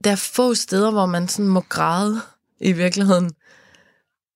[0.04, 2.22] der er få steder, hvor man sådan må græde
[2.60, 3.32] i virkeligheden.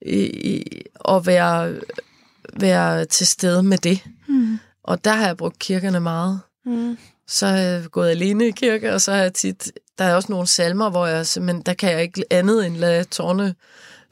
[0.01, 1.79] I, i, og være,
[2.53, 3.99] være til stede med det.
[4.27, 4.59] Mm.
[4.83, 6.39] Og der har jeg brugt kirkerne meget.
[6.65, 6.97] Mm.
[7.27, 9.71] Så har jeg gået alene i kirke, og så har jeg tit...
[9.97, 11.61] Der er også nogle salmer, hvor jeg simpelthen...
[11.61, 13.55] Der kan jeg ikke andet end lade tårne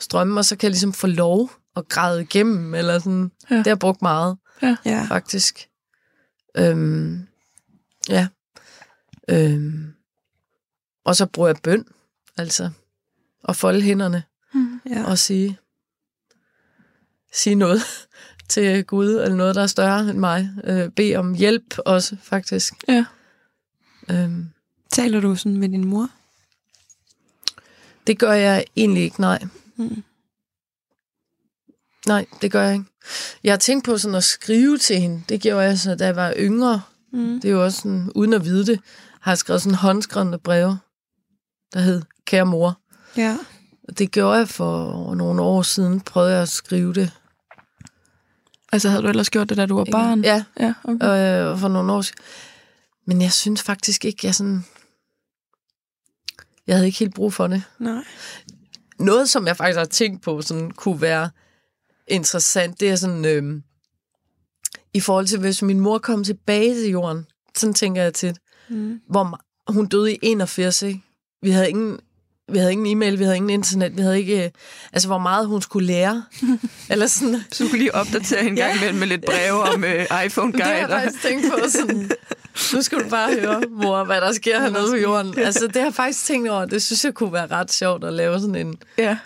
[0.04, 3.32] strømme, og så kan jeg ligesom få lov at græde igennem, eller sådan.
[3.50, 3.56] Ja.
[3.56, 4.38] Det har jeg brugt meget,
[4.86, 5.06] Ja.
[5.10, 5.70] faktisk.
[6.58, 7.28] Øhm,
[8.10, 8.28] ja.
[9.30, 9.94] Øhm,
[11.06, 11.86] og så bruger jeg bøn,
[12.38, 12.70] altså.
[13.44, 14.24] Og folde hænderne
[14.90, 15.04] ja.
[15.06, 15.58] og sige,
[17.34, 17.82] sige noget
[18.50, 20.50] til Gud, eller noget, der er større end mig.
[20.64, 22.74] Øh, bede om hjælp også, faktisk.
[22.88, 23.06] Ja.
[24.12, 24.50] Øhm,
[24.92, 26.10] Taler du sådan med din mor?
[28.08, 29.44] det gør jeg egentlig ikke, nej.
[29.78, 30.04] Mm.
[32.08, 32.86] Nej, det gør jeg ikke.
[33.44, 35.24] Jeg har tænkt på sådan at skrive til hende.
[35.30, 36.82] Det gjorde jeg så, da jeg var yngre.
[37.12, 37.40] Mm.
[37.42, 38.80] Det er jo også sådan, uden at vide det,
[39.22, 40.80] har jeg skrevet sådan håndskrevne breve,
[41.74, 42.80] der hed Kære mor.
[43.18, 43.38] Ja.
[43.98, 46.02] Det gjorde jeg for nogle år siden.
[46.02, 47.12] Prøvede jeg at skrive det.
[48.72, 50.24] Altså, havde du ellers gjort det, da du var barn?
[50.24, 51.52] Ja, Ja, okay.
[51.52, 52.20] øh, for nogle år siden.
[53.06, 54.66] Men jeg synes faktisk ikke, jeg sådan...
[56.68, 57.64] Jeg havde ikke helt brug for det.
[57.80, 58.04] Nej.
[59.04, 61.30] Noget, som jeg faktisk har tænkt på, sådan kunne være
[62.08, 63.26] interessant, det er sådan...
[63.26, 63.62] Øh,
[64.94, 67.26] I forhold til, hvis min mor kom tilbage til jorden,
[67.56, 68.36] sådan tænker jeg tit,
[68.70, 69.00] Mm.
[69.10, 69.40] hvor
[69.72, 71.02] hun døde i 81, ikke?
[71.42, 72.00] Vi havde ingen,
[72.52, 74.44] vi havde ingen e-mail, vi havde ingen internet, vi havde ikke...
[74.46, 74.50] øh,
[74.94, 76.26] Altså, hvor meget hun skulle lære.
[76.92, 77.42] Eller sådan...
[77.52, 80.62] Så du kunne lige opdatere en gang imellem med lidt breve om uh, iPhone Det
[80.64, 81.70] har jeg faktisk tænkt på.
[81.70, 82.12] Sådan,
[82.74, 85.38] nu skal du bare høre, mor, hvad der sker hernede på jorden.
[85.40, 86.66] Altså, det har jeg faktisk tænkt over.
[86.66, 88.76] Det synes jeg kunne være ret sjovt at lave sådan en...
[88.98, 89.18] Ja.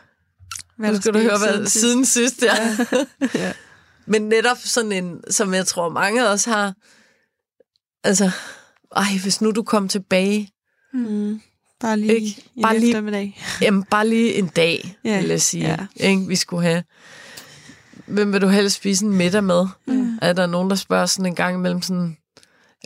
[0.78, 1.80] Hvad nu skal du høre, hvad sidst?
[1.80, 2.78] siden sidst, ja.
[3.42, 3.54] ja.
[4.06, 6.74] Men netop sådan en, som jeg tror mange af os har...
[8.04, 8.32] Altså,
[8.96, 10.50] ej, hvis nu du kom tilbage,
[10.94, 11.42] Mm.
[11.80, 12.44] Bare lige Ikke?
[12.56, 13.42] en Bare lige- eftermiddag.
[13.62, 16.08] jamen bare lige en dag, Ja, vil jeg sige, ja.
[16.08, 16.84] ikke, vi skulle have.
[18.06, 19.68] Hvem vil du helst spise en middag med?
[19.88, 20.20] Mm.
[20.22, 22.18] Er der nogen, der spørger sådan en gang imellem sådan,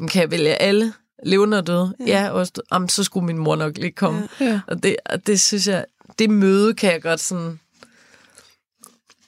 [0.01, 0.93] jamen, kan jeg vælge alle,
[1.23, 1.95] levende og døde?
[1.99, 2.05] Ja.
[2.05, 4.27] Ja, også, jamen, så skulle min mor nok lige komme.
[4.39, 4.45] Ja.
[4.45, 4.61] Ja.
[4.67, 5.85] Og det, og det synes jeg,
[6.19, 7.59] det møde kan jeg godt sådan,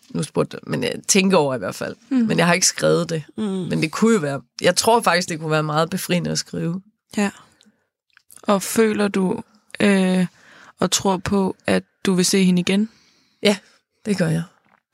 [0.09, 1.95] nu spurgte men jeg tænker over i hvert fald.
[2.09, 2.17] Mm.
[2.17, 3.23] Men jeg har ikke skrevet det.
[3.37, 3.43] Mm.
[3.43, 6.81] Men det kunne jo være, jeg tror faktisk, det kunne være meget befriende at skrive.
[7.17, 7.31] Ja.
[8.41, 9.43] Og føler du
[9.79, 10.25] øh,
[10.79, 12.89] og tror på, at du vil se hende igen?
[13.43, 13.57] Ja,
[14.05, 14.43] det gør jeg.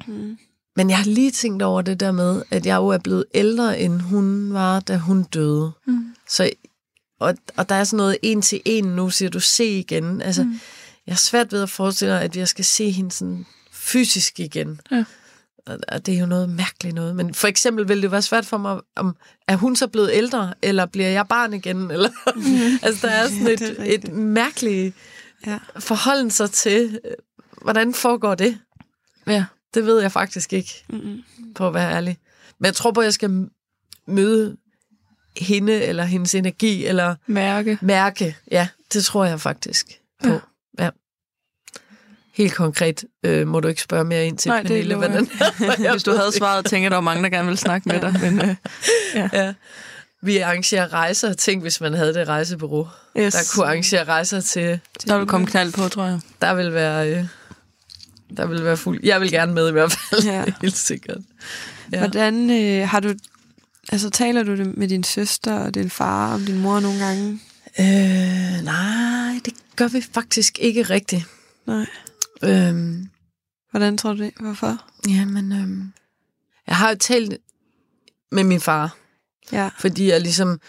[0.08, 0.38] Mm.
[0.76, 3.80] Men jeg har lige tænkt over det der med, at jeg jo er blevet ældre,
[3.80, 5.72] end hun var, da hun døde.
[5.88, 6.15] Mm.
[6.30, 6.49] Så,
[7.20, 10.22] og, og der er sådan noget en til en nu, siger du, se igen.
[10.22, 10.59] Altså, mm.
[11.07, 14.80] jeg har svært ved at forestille mig, at jeg skal se hende sådan fysisk igen.
[14.91, 15.03] Ja.
[15.67, 17.15] Og, og det er jo noget mærkeligt noget.
[17.15, 19.15] Men for eksempel vil det være svært for mig, om
[19.47, 21.78] er hun så blevet ældre, eller bliver jeg barn igen?
[21.91, 22.09] Eller,
[22.86, 24.05] altså, der er sådan Ja, er et, rigtigt.
[24.05, 24.95] et mærkeligt
[25.47, 25.57] Ja.
[25.80, 27.11] forholden sig til, øh,
[27.61, 28.57] hvordan foregår det?
[29.28, 29.45] Ja.
[29.74, 31.24] Det ved jeg faktisk ikke, Mm.
[31.55, 32.17] på at være ærlig.
[32.59, 33.47] Men jeg tror på, at jeg skal
[34.07, 34.57] møde
[35.38, 37.78] hende, eller hendes energi, eller Mærke.
[37.82, 38.38] mærke.
[38.51, 39.88] Ja, det tror jeg faktisk
[40.24, 40.30] på.
[40.30, 40.34] Ja.
[40.80, 40.84] Ja.
[40.86, 40.89] ja.
[42.34, 45.07] Helt konkret øh, må du ikke spørge mere ind til, Nej, det Pernille, lover
[45.67, 48.15] hvordan Hvis du havde svaret, tænker der var mange, der gerne ville snakke med dig.
[48.22, 48.55] Men, øh,
[49.34, 49.53] ja.
[50.22, 51.34] Vi arrangerer rejser.
[51.34, 52.88] Tænk, hvis man havde det rejsebureau,
[53.20, 53.34] yes.
[53.34, 54.80] der kunne arrangere rejser til...
[55.07, 56.20] Der vil komme knald på, tror jeg.
[56.41, 57.09] Der vil være...
[57.09, 57.26] Øh,
[58.38, 59.00] der vil være fuld.
[59.04, 60.24] Jeg vil gerne med i hvert fald.
[60.24, 60.46] Ja.
[60.62, 61.18] Helt sikkert.
[61.92, 62.00] Ja.
[62.00, 63.14] Hvordan øh, har du...
[63.92, 67.40] Altså, taler du det med din søster og din far om din mor nogle gange?
[67.80, 71.24] Øh, nej, det gør vi faktisk ikke rigtigt.
[71.68, 71.86] Nej.
[72.44, 73.10] Øhm,
[73.72, 74.32] Hvordan tror du det?
[74.40, 74.78] Hvorfor?
[75.10, 75.94] jamen, øhm,
[76.68, 77.38] jeg har jo talt
[78.32, 78.96] med min far,
[79.52, 79.70] Ja.
[79.80, 80.60] fordi jeg ligesom,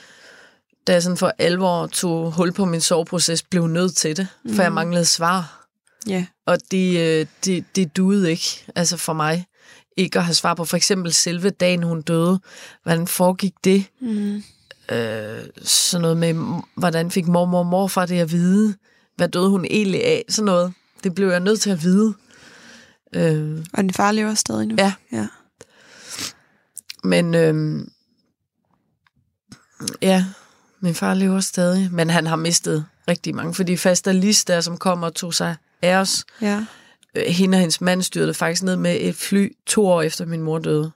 [0.87, 4.49] da jeg sådan for alvor tog hul på min soveproces, blev nødt til det, for
[4.53, 4.61] Mhm.
[4.61, 5.60] jeg manglede svar.
[6.09, 6.27] Ja.
[6.47, 9.47] Og det, øh, det, det duede ikke, altså for mig,
[9.97, 12.41] ikke at have svar på for eksempel selve dagen, hun døde.
[12.83, 13.85] Hvordan foregik det?
[14.01, 14.43] Mm.
[14.93, 18.75] øh, sådan noget med, hvordan fik mormor og morfar det at vide?
[19.17, 20.25] Hvad døde hun egentlig af?
[20.29, 20.73] Sådan noget.
[21.05, 22.15] Det blev jeg nødt til at vide.
[23.15, 24.75] Øh, Og din far lever stadig nu?
[24.79, 24.93] Ja.
[25.13, 25.27] ja.
[27.05, 27.87] men øh,
[30.03, 30.25] ja,
[30.81, 34.77] min far lever stadig, men han har mistet rigtig mange, fordi faster Lis der, som
[34.77, 36.65] kom og tog sig af os, Ja.
[37.17, 40.43] øh, hende og hendes mand styrte faktisk ned med et fly to år efter min
[40.43, 40.91] mor døde.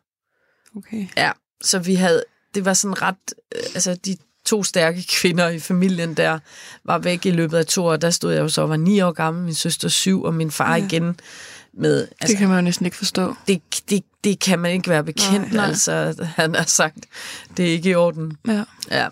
[0.77, 1.07] Okay.
[1.17, 1.33] Ja,
[1.63, 2.25] så vi havde,
[2.55, 4.17] det var sådan ret, øh, altså de
[4.47, 6.39] to stærke kvinder i familien der
[6.85, 7.97] var væk i løbet af to år.
[7.97, 10.51] Der stod jeg jo så og var ni år gammel, min søster syv, og min
[10.51, 10.85] far Ja.
[10.87, 11.21] igen
[11.79, 13.35] med, Det altså, kan man jo næsten ikke forstå.
[13.49, 15.67] det, det, det kan man ikke være bekendt, nej, Nej.
[15.67, 16.97] altså han har sagt,
[17.57, 18.37] det er ikke i orden.
[18.49, 18.65] Ja.
[18.91, 19.09] Ja.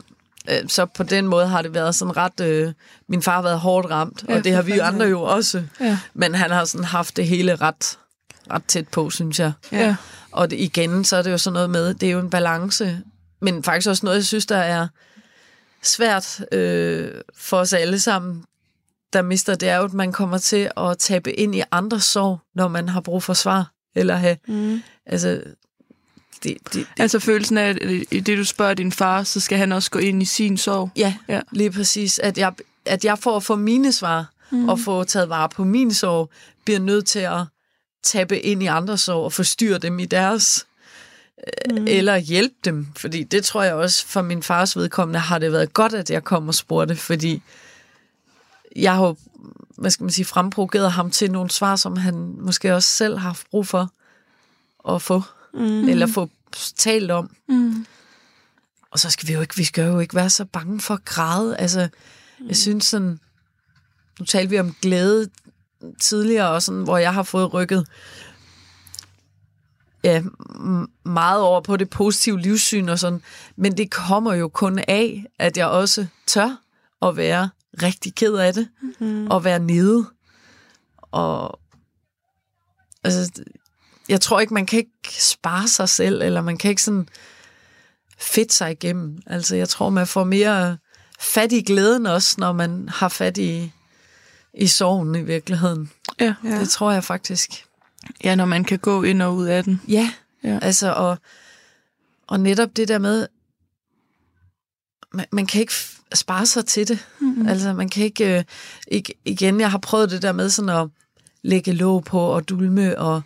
[0.50, 2.40] Øh, Så på den måde har det været sådan ret...
[2.40, 2.72] Øh,
[3.08, 5.62] min far har været hårdt ramt, Ja, og det har vi for andre jo også.
[5.80, 5.98] Ja.
[6.14, 7.98] Men han har sådan haft det hele ret,
[8.50, 9.52] ret tæt på, synes jeg.
[9.72, 9.96] Ja.
[10.32, 13.02] Og det, igen, så er det jo sådan noget med, det er jo en balance
[13.42, 14.88] men faktisk også noget, jeg synes, der er
[15.82, 18.44] svært øh, for os alle sammen,
[19.12, 22.40] der mister, det er jo, at man kommer til at tabe ind i andres sorg,
[22.54, 23.72] når man har brug for svar.
[23.94, 24.82] Eller have, mm.
[25.06, 25.42] altså,
[26.42, 26.86] det, det, det.
[26.98, 27.78] Altså følelsen af, at
[28.10, 30.90] i det du spørger din far, så skal han også gå ind i sin sorg.
[30.96, 31.40] Ja, ja.
[31.52, 32.18] lige præcis.
[32.18, 32.52] At jeg,
[32.84, 34.68] at jeg for at få mine svar, mm.
[34.68, 36.30] og få taget vare på min sorg,
[36.64, 37.40] bliver nødt til at
[38.02, 40.66] tabe ind i andres sorg og forstyrre dem i deres
[41.70, 41.86] mm.
[41.86, 45.74] eller hjælpe dem, fordi det tror jeg også for min fars vedkommende har det været
[45.74, 47.42] godt, at jeg kom og spurgte, fordi
[48.76, 49.16] jeg har
[49.78, 53.28] hvad skal man sige, fremprovokeret ham til nogle svar, som han måske også selv har
[53.28, 53.90] haft brug for
[54.94, 55.22] at få,
[55.54, 55.88] mm.
[55.88, 56.30] eller få
[56.76, 57.36] talt om.
[57.48, 57.86] Mm.
[58.90, 61.04] Og så skal vi jo ikke, vi skal jo ikke være så bange for at
[61.04, 61.56] græde.
[61.56, 61.88] Altså,
[62.38, 62.48] mm.
[62.48, 63.20] jeg synes sådan,
[64.18, 65.28] nu talte vi om glæde
[66.00, 67.86] tidligere, og sådan, hvor jeg har fået rykket
[70.04, 70.22] ja,
[71.04, 73.22] meget over på det positive livssyn og sådan,
[73.56, 76.60] men det kommer jo kun af, at jeg også tør
[77.02, 77.50] at være
[77.82, 78.68] rigtig ked af det,
[79.00, 79.26] mm.
[79.26, 80.06] og være nede.
[81.00, 81.60] Og
[83.04, 83.42] altså,
[84.08, 87.08] jeg tror ikke, man kan ikke spare sig selv, eller man kan ikke sådan
[88.18, 89.22] fedt sig igennem.
[89.26, 90.78] Altså, jeg tror, man får mere
[91.20, 93.72] fat i glæden også, når man har fat i,
[94.54, 95.90] i sorgen i virkeligheden.
[96.20, 96.34] Ja.
[96.44, 96.60] ja.
[96.60, 97.64] Det tror jeg faktisk.
[98.24, 99.80] Ja, når man kan gå ind og ud af den.
[99.88, 100.12] Ja,
[100.44, 100.58] ja.
[100.62, 101.18] altså, og,
[102.26, 103.26] og netop det der med,
[105.12, 105.74] man, man kan ikke
[106.14, 107.06] spare sig til det.
[107.20, 107.48] Mm-hmm.
[107.48, 108.44] Altså, man kan ikke, øh,
[108.88, 109.14] ikke...
[109.24, 110.88] Igen, jeg har prøvet det der med sådan at
[111.42, 113.22] lægge låg på og dulme, og,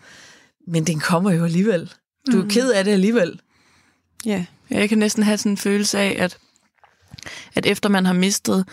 [0.66, 1.92] men den kommer jo alligevel.
[2.26, 2.50] Du er mm-hmm.
[2.50, 3.40] ked af det alligevel.
[4.24, 6.38] Ja, jeg kan næsten have sådan en følelse af, at,
[7.54, 8.68] at efter man har mistet,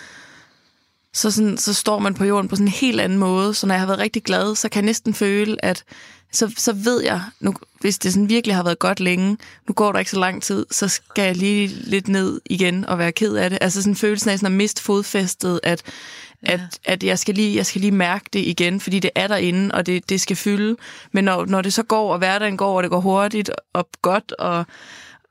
[1.14, 3.54] så, sådan, så står man på jorden på sådan en helt anden måde.
[3.54, 5.84] Så når jeg har været rigtig glad, så kan jeg næsten føle, at
[6.34, 9.38] så, så ved jeg, nu, hvis det sådan virkelig har været godt længe,
[9.68, 12.98] nu går der ikke så lang tid, så skal jeg lige lidt ned igen og
[12.98, 13.60] være ked af det.
[13.62, 15.82] Altså sådan følelsen af sådan at miste fodfæstet, at,
[16.48, 16.54] ja.
[16.54, 19.76] at, at jeg, skal lige, jeg skal lige mærke det igen, fordi det er derinde,
[19.76, 20.76] og det, det skal fylde.
[21.12, 24.32] Men når, når det så går, og hverdagen går, og det går hurtigt og godt,
[24.32, 24.66] og,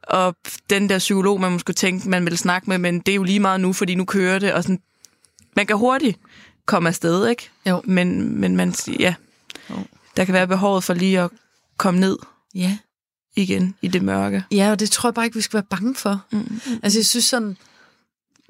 [0.03, 0.37] og
[0.71, 3.41] den der psykolog, man måske tænke, man vil snakke med, men det er jo lige
[3.41, 4.81] meget nu, fordi nu kører det, og sådan,
[5.57, 6.19] man kan hurtigt
[6.67, 7.51] komme afsted, ikke?
[7.67, 7.83] Jo.
[7.85, 9.15] Men, men man, ja,
[9.71, 9.77] jo.
[10.17, 11.31] der kan være behovet for lige at
[11.77, 12.19] komme ned.
[12.55, 12.79] Ja.
[13.37, 14.45] Igen i det mørke.
[14.51, 16.25] Ja, og det tror jeg bare ikke, vi skal være bange for.
[16.33, 16.39] Mm.
[16.39, 17.57] mm altså, jeg synes sådan,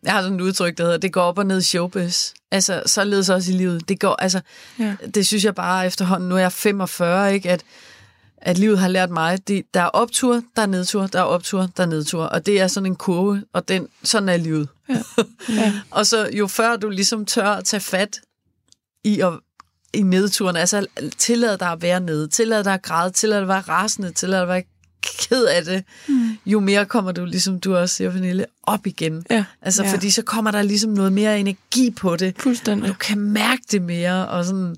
[0.02, 2.32] jeg har sådan et udtryk, der hedder, det går op og ned i showbiz.
[2.50, 3.88] Altså, så ledes også i livet.
[3.88, 4.40] Det går, altså,
[4.78, 4.96] ja.
[5.14, 7.64] det synes jeg bare efterhånden, nu er jeg 45, ikke, at
[8.42, 11.68] at livet har lært mig, det, der er optur, der er nedtur, der er optur,
[11.76, 12.24] der er nedtur.
[12.24, 14.68] Og det er sådan en kurve, og den, sådan er livet.
[14.88, 15.02] Ja.
[15.48, 15.72] Ja.
[15.90, 18.20] og så jo før du ligesom tør at tage fat
[19.04, 19.32] i, at,
[19.94, 20.86] i nedturen, altså
[21.18, 24.38] tillad dig at være nede, tillad dig at græde, tillad dig at være rasende, tillad
[24.38, 24.62] dig at være
[25.02, 26.28] ked af det, mm.
[26.46, 29.26] jo mere kommer du, ligesom du også siger, Pernille, op igen.
[29.30, 29.44] Ja.
[29.62, 29.92] Altså, ja.
[29.92, 32.34] fordi så kommer der ligesom noget mere energi på det.
[32.38, 32.88] Fuldstændig.
[32.88, 34.76] Du kan mærke det mere, og sådan...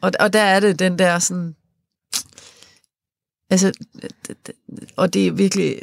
[0.00, 1.54] Og, og der er det den der sådan
[3.52, 3.72] Altså,
[4.96, 5.82] og det er virkelig...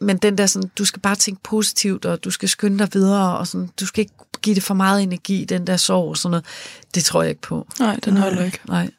[0.00, 3.38] Men den der sådan, du skal bare tænke positivt, og du skal skynde dig videre,
[3.38, 6.30] og sådan, du skal ikke give det for meget energi, den der sorg og sådan
[6.30, 6.44] noget.
[6.94, 7.66] Det tror jeg ikke på.
[7.78, 8.58] Nej, den holder ikke.
[8.68, 8.90] Nej.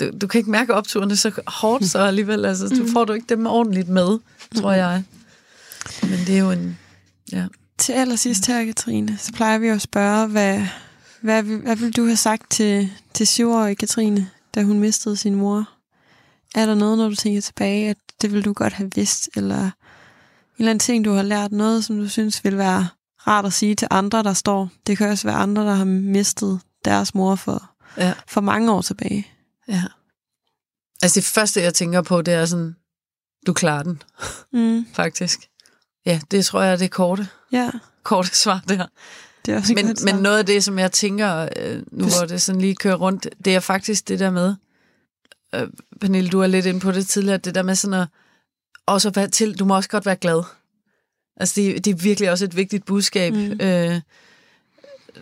[0.00, 2.44] Du, du kan ikke mærke opturene så hårdt så alligevel.
[2.44, 2.92] Altså, du mm.
[2.92, 4.18] får du ikke dem ordentligt med,
[4.56, 5.02] tror jeg.
[6.02, 6.78] Men det er jo en...
[7.32, 7.46] Ja.
[7.78, 10.62] Til allersidst her, Katrine, så plejer vi at spørge, hvad,
[11.20, 15.79] hvad, hvad vil du have sagt til, til syvårige Katrine, da hun mistede sin mor?
[16.54, 19.64] Er der noget, når du tænker tilbage, at det vil du godt have vidst, eller
[19.64, 19.72] en
[20.58, 22.88] eller anden ting, du har lært, noget, som du synes vil være
[23.26, 24.68] rart at sige til andre, der står.
[24.86, 28.14] Det kan også være andre, der har mistet deres mor for, ja.
[28.28, 29.28] for mange år tilbage.
[29.68, 29.82] Ja.
[31.02, 32.76] Altså det første, jeg tænker på, det er sådan,
[33.46, 34.02] du klarer den,
[34.52, 34.86] mm.
[34.94, 35.40] faktisk.
[36.06, 37.28] Ja, det tror jeg er det korte.
[37.52, 37.70] Ja.
[38.02, 38.86] Korte svar der.
[39.46, 42.42] Det er også men, men noget af det, som jeg tænker, øh, nu hvor det
[42.42, 44.54] sådan lige kører rundt, det er faktisk det der med,
[45.54, 45.68] øh,
[46.00, 48.08] Pernille, du er lidt ind på det tidligere, det der med sådan at
[48.86, 50.42] også være til, du må også godt være glad.
[51.36, 53.32] Altså, det, det er virkelig også et vigtigt budskab.
[53.34, 53.60] Mm.
[53.60, 54.00] Øh,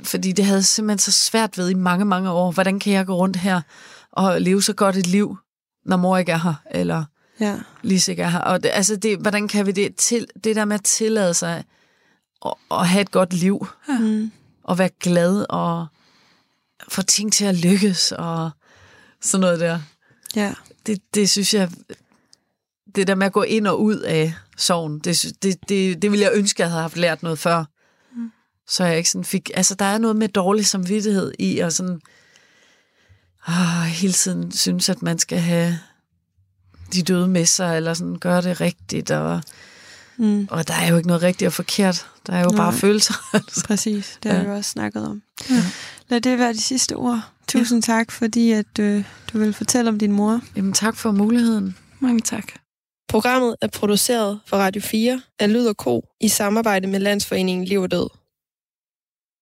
[0.02, 2.52] fordi det havde simpelthen så svært ved i mange, mange år.
[2.52, 3.60] Hvordan kan jeg gå rundt her
[4.12, 5.36] og leve så godt et liv,
[5.84, 7.04] når mor ikke er her, eller
[7.40, 7.58] ja.
[7.82, 8.38] Lise ikke er her.
[8.38, 11.64] Og det, altså, det, hvordan kan vi det til, det der med at tillade sig
[12.46, 13.98] at, at have et godt liv, ja.
[13.98, 14.32] Mm.
[14.64, 15.86] og være glad, og
[16.88, 18.50] få ting til at lykkes, og
[19.20, 19.80] sådan noget der.
[20.36, 20.54] Ja.
[20.86, 21.70] Det, det synes jeg,
[22.94, 26.24] det der med at gå ind og ud af sorgen, det, det, det, det ville
[26.24, 27.64] jeg ønske, jeg havde haft lært noget før.
[28.16, 28.30] Mm.
[28.68, 32.00] Så jeg ikke sådan fik, altså der er noget med dårlig samvittighed i, og sådan,
[33.46, 35.78] ah, hele tiden synes, at man skal have
[36.92, 39.42] de døde med sig, eller sådan gøre det rigtigt, og
[40.18, 40.48] Mm.
[40.50, 42.06] Og der er jo ikke noget rigtigt og forkert.
[42.26, 42.56] Der er jo Nej.
[42.56, 43.14] bare følelser.
[43.36, 43.64] Altså.
[43.66, 44.44] Præcis, det har ja.
[44.44, 45.22] vi også snakket om.
[45.50, 45.64] Ja.
[46.10, 47.20] Lad det være de sidste ord.
[47.48, 47.92] Tusind ja.
[47.92, 50.40] tak, fordi at, øh, du vil fortælle om din mor.
[50.56, 51.76] Jamen tak for muligheden.
[52.00, 52.52] Mange tak.
[53.08, 57.80] Programmet er produceret for Radio 4 af Lyd og Ko i samarbejde med Landsforeningen Liv
[57.80, 58.17] og Død.